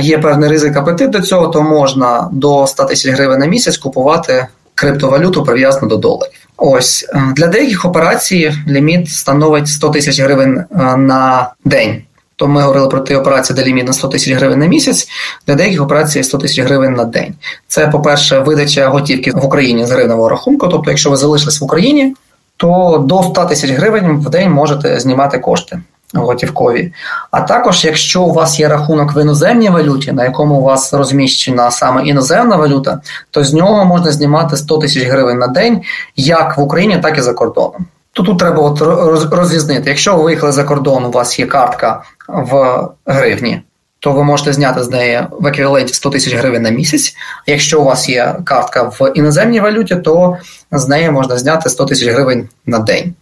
є 0.00 0.18
певний 0.18 0.48
ризик 0.48 0.76
апетит 0.76 1.10
до 1.10 1.20
цього, 1.20 1.48
то 1.48 1.62
можна 1.62 2.28
до 2.32 2.66
100 2.66 2.84
тисяч 2.84 3.14
гривень 3.14 3.38
на 3.38 3.46
місяць 3.46 3.78
купувати 3.78 4.46
криптовалюту 4.74 5.44
прив'язану 5.44 5.88
до 5.88 5.96
доларів. 5.96 6.43
Ось 6.66 7.06
для 7.36 7.46
деяких 7.46 7.84
операцій 7.84 8.52
ліміт 8.68 9.08
становить 9.08 9.68
100 9.68 9.90
тисяч 9.90 10.20
гривень 10.20 10.64
на 10.96 11.52
день. 11.64 12.02
То 12.36 12.48
ми 12.48 12.62
говорили 12.62 12.88
про 12.88 13.00
ті 13.00 13.14
операції, 13.14 13.56
де 13.56 13.64
ліміт 13.64 13.86
на 13.86 13.92
100 13.92 14.08
тисяч 14.08 14.34
гривень 14.34 14.58
на 14.58 14.66
місяць, 14.66 15.08
для 15.46 15.54
деяких 15.54 15.82
операцій 15.82 16.22
100 16.22 16.38
тисяч 16.38 16.64
гривень 16.64 16.92
на 16.92 17.04
день. 17.04 17.34
Це, 17.68 17.88
по-перше, 17.88 18.38
видача 18.38 18.88
готівки 18.88 19.30
в 19.30 19.44
Україні 19.44 19.86
з 19.86 19.90
гривневого 19.90 20.28
рахунку. 20.28 20.68
Тобто, 20.68 20.90
якщо 20.90 21.10
ви 21.10 21.16
залишились 21.16 21.60
в 21.60 21.64
Україні, 21.64 22.14
то 22.56 22.98
до 23.08 23.22
100 23.22 23.44
тисяч 23.44 23.70
гривень 23.70 24.16
в 24.16 24.30
день 24.30 24.50
можете 24.50 25.00
знімати 25.00 25.38
кошти 25.38 25.80
готівкові. 26.20 26.92
А 27.30 27.40
також, 27.40 27.84
якщо 27.84 28.22
у 28.22 28.32
вас 28.32 28.60
є 28.60 28.68
рахунок 28.68 29.16
в 29.16 29.22
іноземній 29.22 29.70
валюті, 29.70 30.12
на 30.12 30.24
якому 30.24 30.54
у 30.54 30.62
вас 30.62 30.94
розміщена 30.94 31.70
саме 31.70 32.02
іноземна 32.06 32.56
валюта, 32.56 33.00
то 33.30 33.44
з 33.44 33.54
нього 33.54 33.84
можна 33.84 34.10
знімати 34.10 34.56
100 34.56 34.78
тисяч 34.78 35.04
гривень 35.06 35.38
на 35.38 35.46
день, 35.46 35.80
як 36.16 36.58
в 36.58 36.60
Україні, 36.60 36.98
так 36.98 37.18
і 37.18 37.20
за 37.20 37.32
кордоном. 37.32 37.86
То 38.12 38.22
тут 38.22 38.38
треба 38.38 38.62
от 38.62 38.80
розрізнити. 39.32 39.90
Якщо 39.90 40.16
ви 40.16 40.22
виїхали 40.22 40.52
за 40.52 40.64
кордон, 40.64 41.04
у 41.04 41.10
вас 41.10 41.38
є 41.38 41.46
картка 41.46 42.02
в 42.28 42.80
гривні, 43.06 43.62
то 43.98 44.12
ви 44.12 44.24
можете 44.24 44.52
зняти 44.52 44.82
з 44.82 44.90
неї 44.90 45.20
в 45.30 45.46
еквіваленті 45.46 45.94
100 45.94 46.10
тисяч 46.10 46.34
гривень 46.34 46.62
на 46.62 46.70
місяць. 46.70 47.14
А 47.48 47.50
якщо 47.50 47.80
у 47.80 47.84
вас 47.84 48.08
є 48.08 48.36
картка 48.44 48.82
в 48.82 49.12
іноземній 49.14 49.60
валюті, 49.60 49.96
то 49.96 50.36
з 50.72 50.88
неї 50.88 51.10
можна 51.10 51.36
зняти 51.36 51.70
100 51.70 51.84
тисяч 51.84 52.08
гривень 52.08 52.48
на 52.66 52.78
день. 52.78 53.14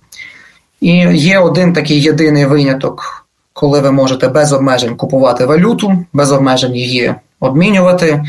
І 0.83 0.93
є 1.19 1.39
один 1.39 1.73
такий 1.73 2.03
єдиний 2.03 2.47
виняток, 2.47 3.27
коли 3.53 3.81
ви 3.81 3.91
можете 3.93 4.29
без 4.29 4.53
обмежень 4.53 4.97
купувати 4.97 5.47
валюту, 5.47 6.05
без 6.13 6.33
обмежень 6.33 6.77
її 6.77 7.15
обмінювати. 7.41 8.23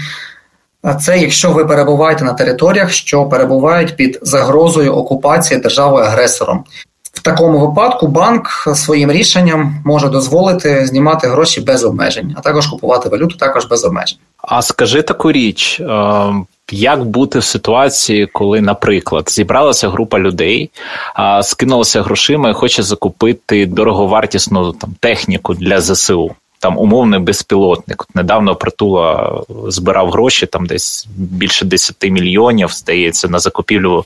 Це 1.01 1.19
якщо 1.19 1.51
ви 1.51 1.65
перебуваєте 1.65 2.23
на 2.23 2.33
територіях, 2.33 2.91
що 2.91 3.25
перебувають 3.25 3.95
під 3.95 4.19
загрозою 4.21 4.93
окупації 4.93 5.59
державою 5.59 6.05
агресором. 6.05 6.63
В 7.13 7.21
такому 7.21 7.67
випадку 7.67 8.07
банк 8.07 8.49
своїм 8.75 9.11
рішенням 9.11 9.81
може 9.85 10.09
дозволити 10.09 10.85
знімати 10.85 11.27
гроші 11.27 11.61
без 11.61 11.83
обмежень, 11.83 12.35
а 12.37 12.41
також 12.41 12.67
купувати 12.67 13.09
валюту 13.09 13.37
також 13.37 13.65
без 13.65 13.85
обмежень. 13.85 14.17
А 14.37 14.61
скажи 14.61 15.01
таку 15.01 15.31
річ: 15.31 15.79
е, 15.79 15.85
як 16.71 17.05
бути 17.05 17.39
в 17.39 17.43
ситуації, 17.43 18.25
коли, 18.25 18.61
наприклад, 18.61 19.29
зібралася 19.29 19.89
група 19.89 20.19
людей, 20.19 20.69
скинулася 21.41 22.01
грошима 22.01 22.49
і 22.49 22.53
хоче 22.53 22.83
закупити 22.83 23.65
дороговартісну 23.65 24.71
там 24.71 24.95
техніку 24.99 25.53
для 25.53 25.81
ЗСУ? 25.81 26.35
Там 26.59 26.77
умовний 26.77 27.19
безпілотник. 27.19 28.07
Недавно 28.15 28.55
притула 28.55 29.33
збирав 29.67 30.11
гроші, 30.11 30.45
там 30.45 30.65
десь 30.65 31.07
більше 31.15 31.65
10 31.65 31.95
мільйонів, 32.03 32.69
здається, 32.69 33.27
на 33.27 33.39
закупівлю 33.39 34.05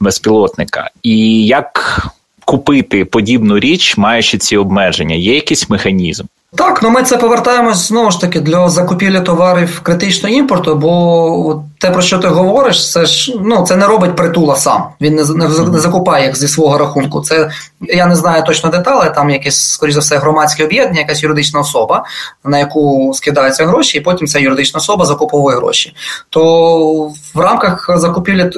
безпілотника. 0.00 0.90
І 1.02 1.46
як 1.46 2.06
купити 2.44 3.04
подібну 3.04 3.58
річ, 3.58 3.96
маючи 3.96 4.38
ці 4.38 4.56
обмеження? 4.56 5.14
Є 5.14 5.34
якийсь 5.34 5.70
механізм? 5.70 6.24
Так, 6.56 6.82
ну 6.82 6.90
ми 6.90 7.02
це 7.02 7.16
повертаємось 7.16 7.88
знову 7.88 8.10
ж 8.10 8.20
таки 8.20 8.40
для 8.40 8.68
закупівлі 8.68 9.20
товарів 9.20 9.80
критичного 9.80 10.34
імпорту, 10.34 10.74
бо 10.74 11.64
те, 11.78 11.90
про 11.90 12.02
що 12.02 12.18
ти 12.18 12.28
говориш, 12.28 12.92
це 12.92 13.06
ж 13.06 13.34
ну 13.40 13.64
це 13.66 13.76
не 13.76 13.86
робить 13.86 14.16
притула 14.16 14.56
сам. 14.56 14.84
Він 15.00 15.14
не 15.14 15.24
не, 15.24 15.48
закупає 15.80 16.26
їх 16.26 16.36
зі 16.36 16.48
свого 16.48 16.78
рахунку. 16.78 17.20
Це 17.20 17.50
я 17.80 18.06
не 18.06 18.16
знаю 18.16 18.44
точно 18.46 18.70
деталі, 18.70 19.12
там 19.14 19.30
якесь, 19.30 19.72
скоріш 19.72 19.94
за 19.94 20.00
все, 20.00 20.18
громадське 20.18 20.64
об'єднання, 20.64 21.00
якась 21.00 21.22
юридична 21.22 21.60
особа, 21.60 22.04
на 22.44 22.58
яку 22.58 23.12
скидаються 23.14 23.66
гроші, 23.66 23.98
і 23.98 24.00
потім 24.00 24.26
ця 24.26 24.38
юридична 24.38 24.78
особа 24.78 25.04
закуповує 25.04 25.56
гроші. 25.56 25.94
То 26.28 27.12
в 27.34 27.40
рамках 27.40 27.90
закупівлі 27.96 28.50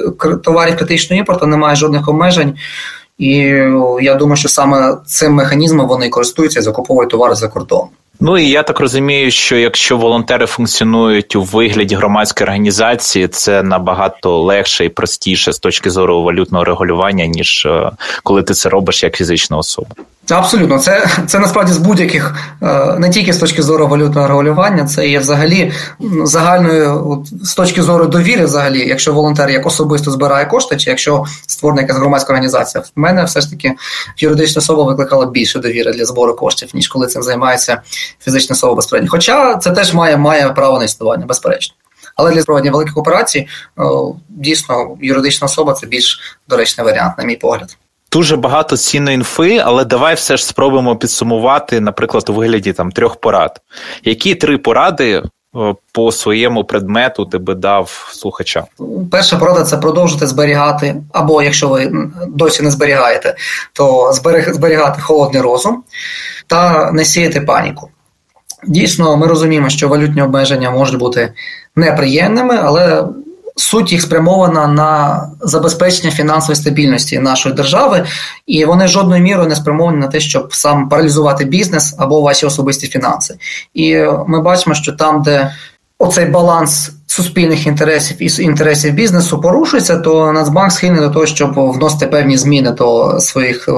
товарів 0.43 0.77
критичного 0.77 1.19
імпорту 1.19 1.47
немає 1.47 1.75
жодних 1.75 2.09
обмежень. 2.09 2.55
І 3.17 3.37
я 4.01 4.15
думаю, 4.15 4.35
що 4.35 4.49
саме 4.49 4.97
цим 5.05 5.33
механізмом 5.33 5.87
вони 5.87 6.09
користуються 6.09 6.59
і 6.59 6.63
закуповують 6.63 7.09
товари 7.09 7.35
за 7.35 7.47
кордон. 7.47 7.87
Ну 8.19 8.37
і 8.37 8.49
я 8.49 8.63
так 8.63 8.79
розумію, 8.79 9.31
що 9.31 9.57
якщо 9.57 9.97
волонтери 9.97 10.45
функціонують 10.45 11.35
у 11.35 11.43
вигляді 11.43 11.95
громадської 11.95 12.45
організації, 12.45 13.27
це 13.27 13.63
набагато 13.63 14.41
легше 14.41 14.85
і 14.85 14.89
простіше 14.89 15.53
з 15.53 15.59
точки 15.59 15.89
зору 15.89 16.23
валютного 16.23 16.63
регулювання, 16.63 17.25
ніж 17.25 17.65
е, 17.65 17.91
коли 18.23 18.43
ти 18.43 18.53
це 18.53 18.69
робиш 18.69 19.03
як 19.03 19.15
фізична 19.15 19.57
особа. 19.57 19.95
Абсолютно, 20.29 20.79
це 20.79 21.07
це 21.27 21.39
насправді 21.39 21.73
з 21.73 21.77
будь-яких, 21.77 22.35
е, 22.61 22.95
не 22.99 23.09
тільки 23.09 23.33
з 23.33 23.37
точки 23.37 23.61
зору 23.61 23.87
валютного 23.87 24.27
регулювання, 24.27 24.85
це 24.85 25.07
є 25.07 25.19
взагалі 25.19 25.71
загальною 26.23 27.09
от, 27.09 27.45
з 27.47 27.55
точки 27.55 27.81
зору 27.81 28.05
довіри, 28.05 28.45
взагалі, 28.45 28.87
якщо 28.87 29.13
волонтер 29.13 29.49
як 29.49 29.65
особисто 29.65 30.11
збирає 30.11 30.45
кошти, 30.45 30.77
чи 30.77 30.89
якщо 30.89 31.23
створена 31.47 31.81
якась 31.81 31.97
громадська 31.97 32.33
організація, 32.33 32.83
в 32.95 32.99
мене 32.99 33.23
все 33.23 33.41
ж 33.41 33.51
таки 33.51 33.73
юридична 34.17 34.59
особа 34.59 34.83
викликала 34.83 35.25
більше 35.25 35.59
довіри 35.59 35.93
для 35.93 36.05
збору 36.05 36.35
коштів, 36.35 36.69
ніж 36.73 36.87
коли 36.87 37.07
цим 37.07 37.23
займається 37.23 37.81
фізична 38.19 38.53
особа 38.53 38.75
безпосередньо. 38.75 39.11
Хоча 39.11 39.55
це 39.55 39.71
теж 39.71 39.93
має 39.93 40.17
має 40.17 40.49
право 40.49 40.79
на 40.79 40.85
існування, 40.85 41.25
безперечно. 41.25 41.75
Але 42.15 42.31
для 42.31 42.43
проведення 42.43 42.71
великих 42.71 42.97
операцій 42.97 43.47
дійсно 44.29 44.97
юридична 45.01 45.45
особа 45.45 45.73
це 45.73 45.87
більш 45.87 46.37
доречний 46.47 46.85
варіант, 46.85 47.13
на 47.17 47.23
мій 47.23 47.35
погляд. 47.35 47.77
Дуже 48.11 48.37
багато 48.37 48.77
цінної 48.77 49.15
інфи, 49.15 49.61
але 49.65 49.85
давай 49.85 50.15
все 50.15 50.37
ж 50.37 50.45
спробуємо 50.45 50.95
підсумувати, 50.95 51.79
наприклад, 51.79 52.29
у 52.29 52.33
вигляді 52.33 52.73
там 52.73 52.91
трьох 52.91 53.15
порад. 53.15 53.61
Які 54.03 54.35
три 54.35 54.57
поради 54.57 55.23
по 55.91 56.11
своєму 56.11 56.63
предмету 56.63 57.25
ти 57.25 57.37
би 57.37 57.55
дав 57.55 58.09
слухачам? 58.13 58.63
Перша 59.11 59.37
порада 59.37 59.63
це 59.63 59.77
продовжити 59.77 60.27
зберігати, 60.27 60.95
або 61.11 61.41
якщо 61.41 61.69
ви 61.69 61.91
досі 62.27 62.63
не 62.63 62.71
зберігаєте, 62.71 63.35
то 63.73 64.13
зберігати 64.47 65.01
холодний 65.01 65.41
розум 65.41 65.83
та 66.47 66.91
не 66.91 67.05
сіяти 67.05 67.41
паніку. 67.41 67.89
Дійсно, 68.67 69.17
ми 69.17 69.27
розуміємо, 69.27 69.69
що 69.69 69.87
валютні 69.87 70.21
обмеження 70.21 70.71
можуть 70.71 70.99
бути 70.99 71.33
неприємними, 71.75 72.55
але 72.63 73.03
суть 73.55 73.91
їх 73.91 74.01
спрямована 74.01 74.67
на 74.67 75.21
забезпечення 75.41 76.11
фінансової 76.11 76.55
стабільності 76.55 77.19
нашої 77.19 77.55
держави, 77.55 78.05
і 78.47 78.65
вони 78.65 78.87
жодною 78.87 79.23
мірою 79.23 79.49
не 79.49 79.55
спрямовані 79.55 79.97
на 79.97 80.07
те, 80.07 80.19
щоб 80.19 80.55
сам 80.55 80.89
паралізувати 80.89 81.45
бізнес 81.45 81.95
або 81.97 82.21
ваші 82.21 82.45
особисті 82.45 82.87
фінанси. 82.87 83.35
І 83.73 83.97
ми 84.27 84.41
бачимо, 84.41 84.75
що 84.75 84.93
там, 84.93 85.21
де 85.21 85.51
оцей 85.99 86.25
баланс 86.25 86.91
суспільних 87.07 87.67
інтересів 87.67 88.17
і 88.21 88.43
інтересів 88.43 88.93
бізнесу 88.93 89.41
порушується, 89.41 89.97
то 89.97 90.31
Нацбанк 90.31 90.71
схильний 90.71 91.01
до 91.01 91.09
того, 91.09 91.25
щоб 91.25 91.53
вносити 91.55 92.07
певні 92.07 92.37
зміни 92.37 92.71
до 92.71 93.19
своїх 93.19 93.69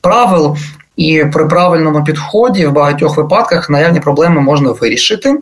правил. 0.00 0.56
І 0.96 1.24
при 1.32 1.46
правильному 1.46 2.04
підході 2.04 2.66
в 2.66 2.72
багатьох 2.72 3.16
випадках 3.16 3.70
наявні 3.70 4.00
проблеми 4.00 4.40
можна 4.40 4.70
вирішити 4.70 5.38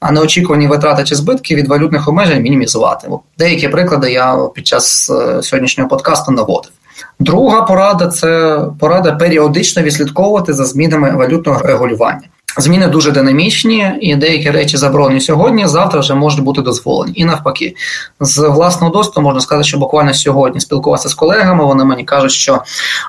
а 0.00 0.12
неочікувані 0.12 0.66
витрати 0.66 1.04
чи 1.04 1.14
збитки 1.14 1.54
від 1.54 1.68
валютних 1.68 2.08
обмежень 2.08 2.42
мінімізувати. 2.42 3.08
Деякі 3.38 3.68
приклади 3.68 4.12
я 4.12 4.38
під 4.54 4.66
час 4.66 5.10
е, 5.10 5.42
сьогоднішнього 5.42 5.90
подкасту 5.90 6.32
наводив. 6.32 6.72
Друга 7.20 7.62
порада 7.62 8.06
це 8.06 8.60
порада 8.80 9.12
періодично 9.12 9.82
відслідковувати 9.82 10.52
за 10.52 10.64
змінами 10.64 11.10
валютного 11.10 11.58
регулювання. 11.58 12.28
Зміни 12.60 12.86
дуже 12.86 13.10
динамічні, 13.10 13.92
і 14.00 14.16
деякі 14.16 14.50
речі 14.50 14.76
заборонені 14.76 15.20
сьогодні, 15.20 15.66
завтра 15.66 16.00
вже 16.00 16.14
можуть 16.14 16.44
бути 16.44 16.62
дозволені. 16.62 17.12
І 17.16 17.24
навпаки, 17.24 17.74
з 18.20 18.38
власного 18.38 18.92
досвіду 18.92 19.20
можна 19.20 19.40
сказати, 19.40 19.68
що 19.68 19.78
буквально 19.78 20.14
сьогодні 20.14 20.60
спілкувався 20.60 21.08
з 21.08 21.14
колегами. 21.14 21.64
Вони 21.64 21.84
мені 21.84 22.04
кажуть, 22.04 22.30
що 22.30 22.62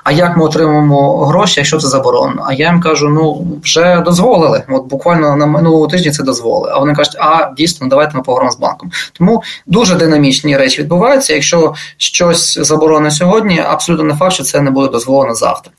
а 0.04 0.12
як 0.12 0.36
ми 0.36 0.44
отримаємо 0.44 1.26
гроші, 1.26 1.54
якщо 1.60 1.78
це 1.78 1.88
заборонено? 1.88 2.44
А 2.46 2.52
я 2.52 2.66
їм 2.66 2.80
кажу: 2.80 3.08
ну 3.08 3.46
вже 3.64 4.00
дозволили. 4.00 4.62
От 4.68 4.86
буквально 4.86 5.36
на 5.36 5.46
минулого 5.46 5.86
тижні 5.86 6.10
це 6.10 6.22
дозволили. 6.22 6.72
А 6.74 6.78
вони 6.78 6.94
кажуть, 6.94 7.16
а 7.18 7.50
дійсно, 7.56 7.88
давайте 7.88 8.16
ми 8.16 8.22
поговоримо 8.22 8.52
з 8.52 8.58
банком. 8.58 8.90
Тому 9.12 9.42
дуже 9.66 9.94
динамічні 9.94 10.56
речі 10.56 10.82
відбуваються. 10.82 11.34
Якщо 11.34 11.74
щось 11.96 12.58
заборонено 12.58 13.10
сьогодні, 13.10 13.60
абсолютно 13.60 14.04
не 14.04 14.14
факт, 14.14 14.32
що 14.32 14.42
це 14.42 14.60
не 14.60 14.70
буде 14.70 14.88
дозволено 14.88 15.34
завтра. 15.34 15.72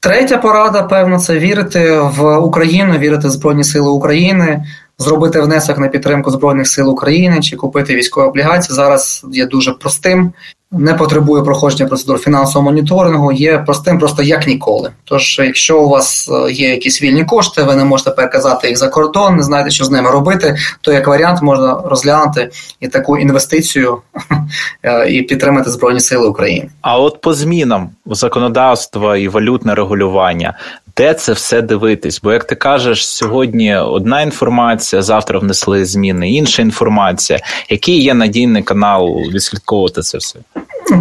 Третя 0.00 0.38
порада, 0.38 0.82
певно, 0.82 1.18
це 1.18 1.38
вірити 1.38 2.00
в 2.00 2.36
Україну, 2.36 2.98
вірити 2.98 3.28
в 3.28 3.30
Збройні 3.30 3.64
Сили 3.64 3.90
України, 3.90 4.64
зробити 4.98 5.40
внесок 5.40 5.78
на 5.78 5.88
підтримку 5.88 6.30
Збройних 6.30 6.68
сил 6.68 6.90
України 6.90 7.40
чи 7.40 7.56
купити 7.56 7.94
військові 7.94 8.26
облігації. 8.26 8.76
Зараз 8.76 9.26
є 9.32 9.46
дуже 9.46 9.72
простим 9.72 10.32
не 10.70 10.94
потребує 10.94 11.42
проходження 11.42 11.88
процедур 11.88 12.18
фінансового 12.18 12.70
моніторингу, 12.70 13.32
є 13.32 13.58
простим, 13.58 13.98
просто 13.98 14.22
як 14.22 14.46
ніколи. 14.46 14.90
Тож, 15.04 15.38
якщо 15.38 15.80
у 15.80 15.88
вас 15.88 16.30
е, 16.32 16.52
є 16.52 16.70
якісь 16.70 17.02
вільні 17.02 17.24
кошти, 17.24 17.62
ви 17.62 17.76
не 17.76 17.84
можете 17.84 18.10
переказати 18.10 18.68
їх 18.68 18.78
за 18.78 18.88
кордон, 18.88 19.36
не 19.36 19.42
знаєте, 19.42 19.70
що 19.70 19.84
з 19.84 19.90
ними 19.90 20.10
робити, 20.10 20.56
то 20.80 20.92
як 20.92 21.06
варіант 21.06 21.42
можна 21.42 21.82
розглянути 21.84 22.50
і 22.80 22.88
таку 22.88 23.18
інвестицію 23.18 23.98
е, 24.82 25.10
і 25.10 25.22
підтримати 25.22 25.70
Збройні 25.70 26.00
Сили 26.00 26.28
України. 26.28 26.68
А 26.80 26.98
от 26.98 27.20
по 27.20 27.34
змінам 27.34 27.90
законодавства 28.06 29.16
і 29.16 29.28
валютне 29.28 29.74
регулювання. 29.74 30.58
Де 30.98 31.14
це 31.14 31.32
все 31.32 31.62
дивитись? 31.62 32.20
Бо 32.22 32.32
як 32.32 32.44
ти 32.44 32.54
кажеш, 32.54 33.08
сьогодні 33.08 33.76
одна 33.76 34.22
інформація, 34.22 35.02
завтра 35.02 35.38
внесли 35.38 35.84
зміни, 35.84 36.30
інша 36.30 36.62
інформація. 36.62 37.38
Який 37.68 38.02
є 38.02 38.14
надійний 38.14 38.62
канал 38.62 39.06
відслідковувати 39.34 40.02
це 40.02 40.18
все? 40.18 40.38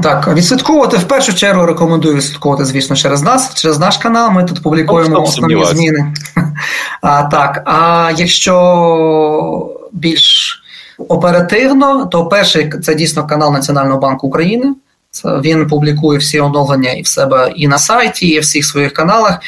Так, 0.03 0.27
відслідковувати 0.33 0.97
в 0.97 1.03
першу 1.03 1.36
чергу 1.36 1.65
рекомендую 1.65 2.15
відслідковувати, 2.15 2.65
звісно, 2.65 2.95
через 2.95 3.21
нас, 3.21 3.55
через 3.55 3.79
наш 3.79 3.97
канал. 3.97 4.31
Ми 4.31 4.43
тут 4.43 4.63
публікуємо 4.63 5.21
основні 5.23 5.65
зміни. 5.65 6.13
А, 7.01 7.23
Так, 7.23 7.63
а 7.65 8.12
якщо 8.17 9.75
більш 9.91 10.60
оперативно, 10.97 12.05
то 12.05 12.25
перший 12.25 12.71
це 12.83 12.95
дійсно 12.95 13.27
канал 13.27 13.53
Національного 13.53 13.99
банку 13.99 14.27
України. 14.27 14.73
Він 15.25 15.67
публікує 15.67 16.19
всі 16.19 16.39
оновлення 16.39 16.91
і 16.91 17.01
в 17.01 17.08
себе 17.08 17.51
і 17.56 17.67
на 17.67 17.80
сайті, 17.80 18.27
і 18.27 18.39
в 18.39 18.41
всіх 18.41 18.65
своїх 18.65 18.93
каналах, 18.93 19.39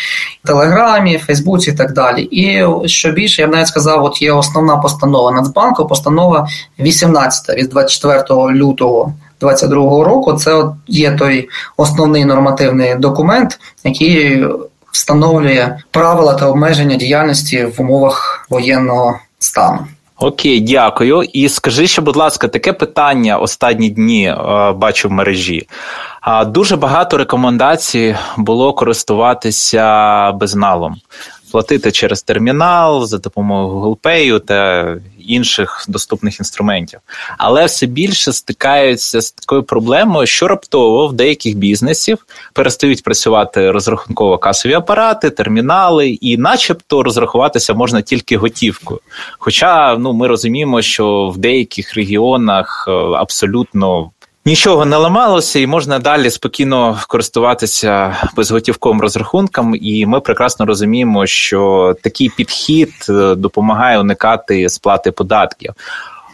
Телеграмі, 0.45 1.17
Фейсбуці 1.17 1.71
і 1.71 1.73
так 1.73 1.93
далі. 1.93 2.21
І 2.21 2.65
що 2.87 3.11
більше, 3.11 3.41
я 3.41 3.47
б 3.47 3.51
навіть 3.51 3.67
сказав, 3.67 4.03
от 4.03 4.21
є 4.21 4.31
основна 4.31 4.77
постанова 4.77 5.31
Нацбанку, 5.31 5.87
постанова 5.87 6.47
18 6.79 7.57
від 7.57 7.69
24 7.69 8.21
лютого 8.29 9.13
2022 9.41 10.03
року. 10.03 10.33
Це 10.33 10.53
от 10.53 10.73
є 10.87 11.11
той 11.11 11.49
основний 11.77 12.25
нормативний 12.25 12.95
документ, 12.95 13.59
який 13.83 14.45
встановлює 14.91 15.77
правила 15.91 16.33
та 16.33 16.47
обмеження 16.47 16.95
діяльності 16.95 17.65
в 17.65 17.81
умовах 17.81 18.45
воєнного 18.49 19.19
стану. 19.39 19.87
Окей, 20.19 20.61
дякую. 20.61 21.23
І 21.23 21.49
скажи 21.49 21.87
ще, 21.87 22.01
будь 22.01 22.15
ласка, 22.15 22.47
таке 22.47 22.73
питання 22.73 23.37
останні 23.37 23.89
дні 23.89 24.25
е, 24.25 24.71
бачу 24.71 25.09
в 25.09 25.11
мережі. 25.11 25.67
Дуже 26.45 26.75
багато 26.75 27.17
рекомендацій 27.17 28.15
було 28.37 28.73
користуватися 28.73 30.31
безналом 30.31 30.95
платити 31.51 31.91
через 31.91 32.23
термінал 32.23 33.05
за 33.05 33.17
допомогою 33.17 33.81
Google 33.81 33.97
Pay 33.97 34.39
та 34.39 34.97
інших 35.29 35.85
доступних 35.87 36.39
інструментів. 36.39 36.99
Але 37.37 37.65
все 37.65 37.85
більше 37.85 38.33
стикаються 38.33 39.21
з 39.21 39.31
такою 39.31 39.63
проблемою, 39.63 40.27
що 40.27 40.47
раптово 40.47 41.07
в 41.07 41.13
деяких 41.13 41.57
бізнесів 41.57 42.25
перестають 42.53 43.03
працювати 43.03 43.71
розрахунково-касові 43.71 44.73
апарати, 44.73 45.29
термінали, 45.29 46.09
і, 46.09 46.37
начебто, 46.37 47.03
розрахуватися 47.03 47.73
можна 47.73 48.01
тільки 48.01 48.37
готівкою. 48.37 48.99
Хоча 49.39 49.97
ну, 49.97 50.13
ми 50.13 50.27
розуміємо, 50.27 50.81
що 50.81 51.29
в 51.29 51.37
деяких 51.37 51.95
регіонах 51.95 52.85
е, 52.87 52.91
абсолютно 52.91 54.11
Нічого 54.45 54.85
не 54.85 54.97
ламалося, 54.97 55.59
і 55.59 55.67
можна 55.67 55.99
далі 55.99 56.29
спокійно 56.29 56.99
користуватися 57.07 58.17
безготівковим 58.35 59.01
розрахунком. 59.01 59.75
І 59.81 60.05
ми 60.05 60.19
прекрасно 60.19 60.65
розуміємо, 60.65 61.25
що 61.25 61.95
такий 62.03 62.29
підхід 62.29 62.93
е, 63.09 63.35
допомагає 63.35 63.99
уникати 63.99 64.69
сплати 64.69 65.11
податків. 65.11 65.73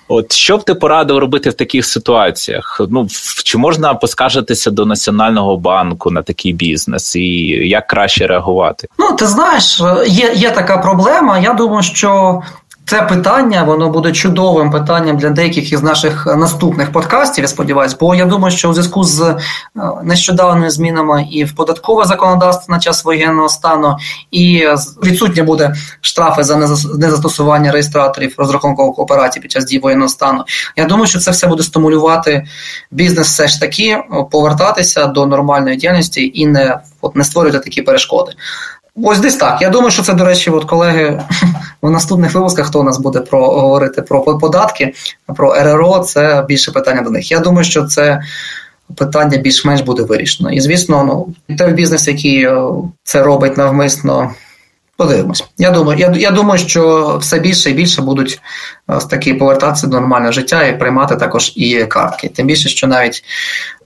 От 0.08 0.32
що 0.32 0.58
б 0.58 0.63
ти 0.63 0.76
порадив 0.76 1.18
робити 1.18 1.50
в 1.50 1.54
таких 1.54 1.86
ситуаціях? 1.86 2.82
Ну 2.89 3.08
чи 3.44 3.58
можна 3.58 3.94
поскаржитися 3.94 4.72
до 4.72 4.86
національного 4.86 5.58
банку 5.58 6.12
на 6.12 6.22
такий 6.22 6.54
бізнес, 6.54 7.15
і 7.15 7.48
як 7.70 7.88
краще 7.88 8.28
реагувати? 8.28 8.88
Ну 9.00 9.12
ти 9.12 9.28
знаєш, 9.28 9.82
є 10.08 10.34
є 10.36 10.52
така 10.52 10.78
проблема. 10.78 11.39
Я 11.39 11.54
думаю, 11.54 11.84
що 11.84 12.41
це 12.86 13.02
питання 13.02 13.63
воно 13.63 13.89
буде 13.89 14.12
чудовим 14.12 14.71
питанням 14.71 15.17
для 15.17 15.30
деяких 15.30 15.71
із 15.71 15.84
наших 15.84 16.26
наступних 16.26 16.91
подкастів. 16.91 17.43
Я 17.43 17.48
сподіваюся, 17.48 17.95
бо 18.00 18.15
я 18.15 18.26
думаю, 18.26 18.58
що 18.58 18.69
у 18.69 18.74
зв'язку 18.74 19.04
з 19.04 19.21
е, 19.21 19.36
нещодавними 20.04 20.69
змінами 20.69 21.28
і 21.32 21.43
в 21.43 21.56
податкове 21.56 22.06
законодавство 22.06 22.74
на 22.74 22.80
час 22.80 23.06
воєнного 23.06 23.50
стану, 23.50 23.98
і 24.32 24.67
відсутні 25.04 25.41
буде 25.41 25.76
штрафи 26.02 26.43
за 26.43 26.58
незастосування 26.98 27.71
реєстраторів 27.71 28.34
розрахункових 28.38 29.00
операцій 29.00 29.39
під 29.39 29.52
час 29.52 29.65
дії 29.65 29.80
воєнного 29.80 30.10
стану. 30.10 30.43
Я 30.76 30.86
думаю, 30.86 31.08
що 31.08 31.19
це 31.19 31.32
все 31.32 31.48
буде 31.48 31.63
стимулювати 31.63 32.45
бізнес, 32.91 33.28
все 33.28 33.48
ж 33.48 33.60
таки 33.60 34.04
повертатися 34.32 35.06
до 35.06 35.26
нормальної 35.26 35.78
діяльності 35.78 36.32
і 36.34 36.48
не 36.48 36.80
от 37.02 37.15
не 37.15 37.24
створювати 37.24 37.63
такі 37.63 37.82
перешкоди. 37.82 38.32
Ось 39.04 39.19
десь 39.19 39.36
так. 39.36 39.62
Я 39.62 39.69
думаю, 39.69 39.91
що 39.91 40.04
це, 40.04 40.13
до 40.13 40.26
речі, 40.26 40.50
от 40.50 40.65
колеги 40.65 41.24
в 41.88 41.91
наступних 41.91 42.34
випусках, 42.34 42.67
хто 42.67 42.80
у 42.80 42.84
нас 42.84 42.98
буде 42.98 43.19
про 43.19 43.48
говорити 43.48 44.02
про 44.02 44.24
податки, 44.24 44.93
про 45.36 45.54
РРО, 45.54 46.00
це 46.00 46.45
більше 46.48 46.71
питання 46.71 47.02
до 47.02 47.10
них. 47.10 47.32
Я 47.32 47.39
думаю, 47.39 47.63
що 47.65 47.86
це 47.86 48.21
питання 48.95 49.38
більш-менш 49.38 49.82
буде 49.82 50.04
вирішено. 50.04 50.52
І, 50.52 50.62
звісно, 50.62 51.04
ну, 51.50 51.56
той 51.58 51.74
бізнес, 51.74 52.08
який 52.08 52.43
е, 52.43 52.62
це 53.04 53.24
робить 53.24 53.58
навмисно, 53.58 54.32
подивимось. 54.98 55.45
Я 55.58 55.71
думаю, 55.71 56.00
я, 56.00 56.13
я 56.15 56.32
думаю, 56.32 56.60
що 56.60 57.17
все 57.21 57.39
більше 57.39 57.69
і 57.69 57.74
більше 57.74 58.02
будуть 58.02 58.41
е, 58.89 59.00
таки 59.10 59.34
повертатися 59.34 59.88
до 59.88 60.00
нормального 60.00 60.32
життя 60.32 60.63
і 60.63 60.80
приймати 60.80 61.15
також 61.15 61.54
і 61.56 61.86
картки. 61.86 62.30
Тим 62.30 62.48
більше, 62.48 62.69
що 62.69 62.88
навіть 62.88 63.24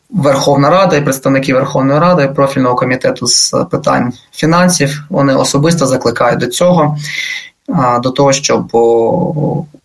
Верховна 0.10 0.70
Рада 0.70 0.96
і 0.96 1.02
представники 1.02 1.54
Верховної 1.54 2.00
Ради 2.00 2.28
профільного 2.28 2.76
комітету 2.76 3.28
з 3.28 3.56
питань 3.72 4.14
фінансів 4.32 5.04
вони 5.10 5.36
особисто 5.36 5.86
закликають 5.86 6.40
до 6.40 6.48
цього, 6.48 6.98
до 8.04 8.10
того, 8.10 8.34
щоб 8.34 8.72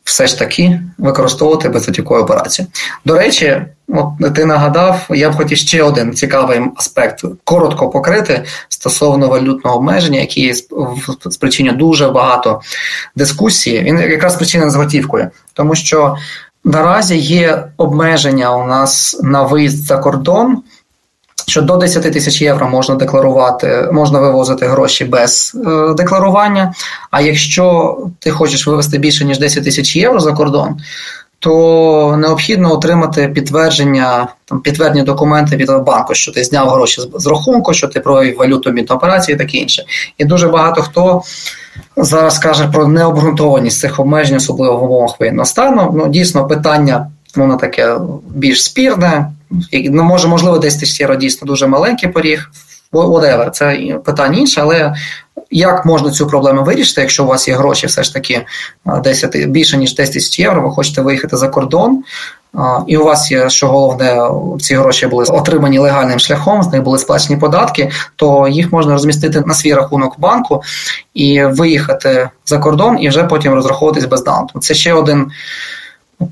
все 0.04 0.26
ж 0.26 0.38
таки 0.38 0.80
використовувати 0.98 1.68
безготівкові 1.68 2.22
операції. 2.22 2.68
До 3.04 3.18
речі, 3.18 3.62
от 3.88 4.34
ти 4.34 4.44
нагадав, 4.44 5.06
я 5.10 5.30
б 5.30 5.36
хотів 5.36 5.58
ще 5.58 5.82
один 5.82 6.14
цікавий 6.14 6.60
аспект 6.76 7.24
коротко 7.44 7.90
покрити 7.90 8.44
стосовно 8.68 9.28
валютного 9.28 9.76
обмеження, 9.76 10.20
який 10.20 10.54
спричинює 11.30 11.72
дуже 11.72 12.08
багато 12.08 12.60
дискусії. 13.16 13.82
Він 13.82 13.98
якраз 13.98 14.36
причинений 14.36 14.72
з 14.72 14.76
готівкою, 14.76 15.30
тому 15.54 15.74
що 15.74 16.16
Наразі 16.64 17.16
є 17.16 17.64
обмеження 17.76 18.56
у 18.56 18.66
нас 18.66 19.20
на 19.22 19.42
виїзд 19.42 19.84
за 19.84 19.98
кордон, 19.98 20.62
що 21.46 21.62
до 21.62 21.76
10 21.76 22.12
тисяч 22.12 22.42
євро 22.42 22.68
можна 22.68 22.94
декларувати, 22.94 23.88
можна 23.92 24.18
вивозити 24.18 24.66
гроші 24.66 25.04
без 25.04 25.56
е, 25.66 25.94
декларування. 25.94 26.74
А 27.10 27.20
якщо 27.20 27.96
ти 28.18 28.30
хочеш 28.30 28.66
вивезти 28.66 28.98
більше 28.98 29.24
ніж 29.24 29.38
10 29.38 29.64
тисяч 29.64 29.96
євро 29.96 30.20
за 30.20 30.32
кордон, 30.32 30.76
то 31.38 32.16
необхідно 32.18 32.72
отримати 32.72 33.28
підтвердження, 33.28 34.28
там 34.44 34.60
підтверджені 34.60 35.02
документи 35.02 35.56
від 35.56 35.70
банку, 35.70 36.14
що 36.14 36.32
ти 36.32 36.44
зняв 36.44 36.68
гроші 36.68 37.02
з 37.14 37.26
рахунку, 37.26 37.74
що 37.74 37.88
ти 37.88 38.00
провів 38.00 38.36
валюту 38.36 38.74
операції 38.90 39.34
і 39.34 39.38
таке 39.38 39.58
інше. 39.58 39.84
І 40.18 40.24
дуже 40.24 40.48
багато 40.48 40.82
хто 40.82 41.22
зараз 41.96 42.38
каже 42.38 42.68
про 42.72 42.88
необґрунтованість 42.88 43.80
цих 43.80 44.00
обмежень, 44.00 44.36
особливо 44.36 44.76
в 44.76 44.84
умовах 44.84 45.20
воєнного 45.20 45.46
стану. 45.46 45.92
Ну, 45.96 46.08
дійсно, 46.08 46.46
питання 46.46 47.06
воно 47.36 47.56
таке 47.56 47.96
більш 48.34 48.64
спірне. 48.64 49.30
Ну, 49.72 50.02
може, 50.02 50.28
можливо, 50.28 50.58
десь 50.58 50.76
тисяч 50.76 51.00
євро 51.00 51.16
дійсно 51.16 51.46
дуже 51.46 51.66
маленький 51.66 52.08
поріг. 52.08 52.50
Whatever, 52.92 53.50
це 53.50 53.98
питання 54.04 54.38
інше, 54.38 54.60
але 54.60 54.94
як 55.50 55.86
можна 55.86 56.10
цю 56.10 56.26
проблему 56.26 56.64
вирішити, 56.64 57.00
якщо 57.00 57.24
у 57.24 57.26
вас 57.26 57.48
є 57.48 57.54
гроші, 57.54 57.86
все 57.86 58.02
ж 58.02 58.14
таки 58.14 58.46
10, 59.04 59.46
більше 59.46 59.76
ніж 59.76 59.94
10 59.94 60.14
тисяч 60.14 60.38
євро, 60.38 60.62
ви 60.62 60.70
хочете 60.70 61.02
виїхати 61.02 61.36
за 61.36 61.48
кордон, 61.48 62.04
і 62.86 62.96
у 62.96 63.04
вас 63.04 63.30
є, 63.30 63.50
що 63.50 63.68
головне, 63.68 64.28
ці 64.60 64.74
гроші 64.74 65.06
були 65.06 65.24
отримані 65.24 65.78
легальним 65.78 66.18
шляхом, 66.18 66.62
з 66.62 66.72
них 66.72 66.82
були 66.82 66.98
сплачені 66.98 67.36
податки, 67.40 67.90
то 68.16 68.48
їх 68.48 68.72
можна 68.72 68.92
розмістити 68.92 69.40
на 69.40 69.54
свій 69.54 69.74
рахунок 69.74 70.20
банку 70.20 70.62
і 71.14 71.44
виїхати 71.44 72.28
за 72.46 72.58
кордон, 72.58 72.98
і 73.00 73.08
вже 73.08 73.24
потім 73.24 73.54
розраховуватись 73.54 74.04
без 74.04 74.24
даунту. 74.24 74.58
Це 74.58 74.74
ще 74.74 74.92
один 74.92 75.30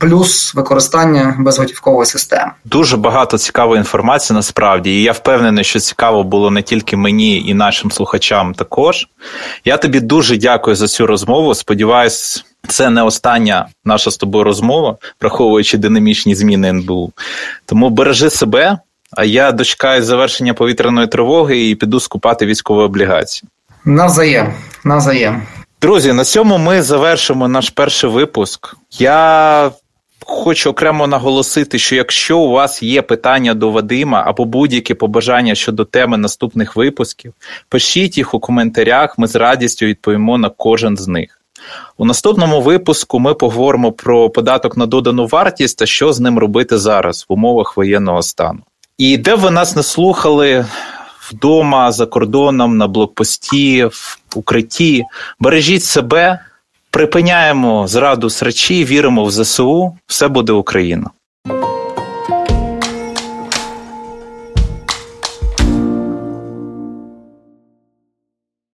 плюс 0.01 0.55
використання 0.55 1.37
безготівкової 1.39 2.07
системи. 2.07 2.51
Дуже 2.65 2.97
багато 2.97 3.39
цікавої 3.39 3.79
інформації 3.79 4.35
насправді, 4.35 4.91
і 4.91 5.03
я 5.03 5.13
впевнений, 5.13 5.65
що 5.65 5.81
цікаво 5.81 6.23
було 6.25 6.51
не 6.51 6.63
тільки 6.63 6.97
мені 6.97 7.49
і 7.49 7.55
нашим 7.55 7.91
слухачам. 7.91 8.55
Також 8.55 9.09
я 9.65 9.77
тобі 9.77 10.01
дуже 10.01 10.37
дякую 10.37 10.77
за 10.77 10.89
цю 10.89 11.07
розмову. 11.07 11.55
Сподіваюсь. 11.55 12.45
Це 12.69 12.91
не 12.91 13.03
остання 13.03 13.67
наша 13.85 14.11
з 14.11 14.17
тобою 14.17 14.45
розмова, 14.45 14.97
враховуючи 15.21 15.79
динамічні 15.79 16.35
зміни 16.35 16.69
НБУ. 16.69 17.13
Тому 17.67 17.91
бережи 17.91 18.31
себе, 18.31 18.79
а 19.11 19.25
я 19.25 19.53
дочекаю 19.53 20.03
завершення 20.03 20.55
повітряної 20.55 21.07
тривоги 21.07 21.69
і 21.69 21.75
піду 21.75 22.01
скупати 22.01 22.47
військові 22.47 22.83
облігації. 22.83 23.49
Навзаєм, 23.85 24.55
навзаєм. 24.85 25.43
Друзі, 25.83 26.13
на 26.13 26.25
цьому 26.25 26.59
ми 26.59 26.83
завершимо 26.83 27.49
наш 27.49 27.71
перший 27.71 28.11
випуск. 28.11 28.77
Я 28.99 29.71
хочу 30.21 30.71
окремо 30.71 31.07
наголосити, 31.07 31.79
що 31.79 31.97
якщо 31.97 32.39
у 32.39 32.51
вас 32.51 32.83
є 32.83 33.03
питання 33.03 33.55
до 33.55 33.71
Вадима 33.71 34.23
або 34.27 34.45
будь-які 34.45 34.95
побажання 34.95 35.55
щодо 35.55 35.85
теми 35.85 36.17
наступних 36.17 36.77
випусків, 36.77 37.33
пишіть 37.69 38.19
їх 38.19 38.35
у 38.35 38.41
коментарях, 38.41 39.19
ми 39.19 39.27
з 39.27 39.37
радістю 39.37 39.87
відповімо 39.87 40.39
на 40.39 40.49
кожен 40.49 40.97
з 40.97 41.09
них. 41.09 41.41
У 41.97 42.05
наступному 42.05 42.61
випуску 42.61 43.19
ми 43.19 43.35
поговоримо 43.35 43.93
про 43.93 44.31
податок 44.31 44.77
на 44.77 44.87
додану 44.87 45.27
вартість 45.27 45.79
та 45.79 45.87
що 45.87 46.13
з 46.13 46.21
ним 46.21 46.39
робити 46.39 46.79
зараз 46.79 47.27
в 47.29 47.33
умовах 47.33 47.77
воєнного 47.77 48.23
стану. 48.23 48.61
І 48.99 49.17
де 49.17 49.35
ви 49.35 49.51
нас 49.51 49.77
не 49.77 49.83
слухали 49.83 50.65
вдома, 51.31 51.93
за 51.93 52.07
кордоном, 52.07 52.77
на 52.77 52.87
блокпості, 52.87 53.85
в 53.85 54.19
укритті, 54.37 55.05
бережіть 55.41 55.85
себе, 55.85 56.39
припиняємо 56.91 57.89
зраду 57.89 58.31
срачі, 58.31 58.85
віримо 58.85 59.25
в 59.25 59.31
ЗСУ, 59.31 59.97
все 60.07 60.29
буде 60.29 60.53
Україна. 60.53 61.11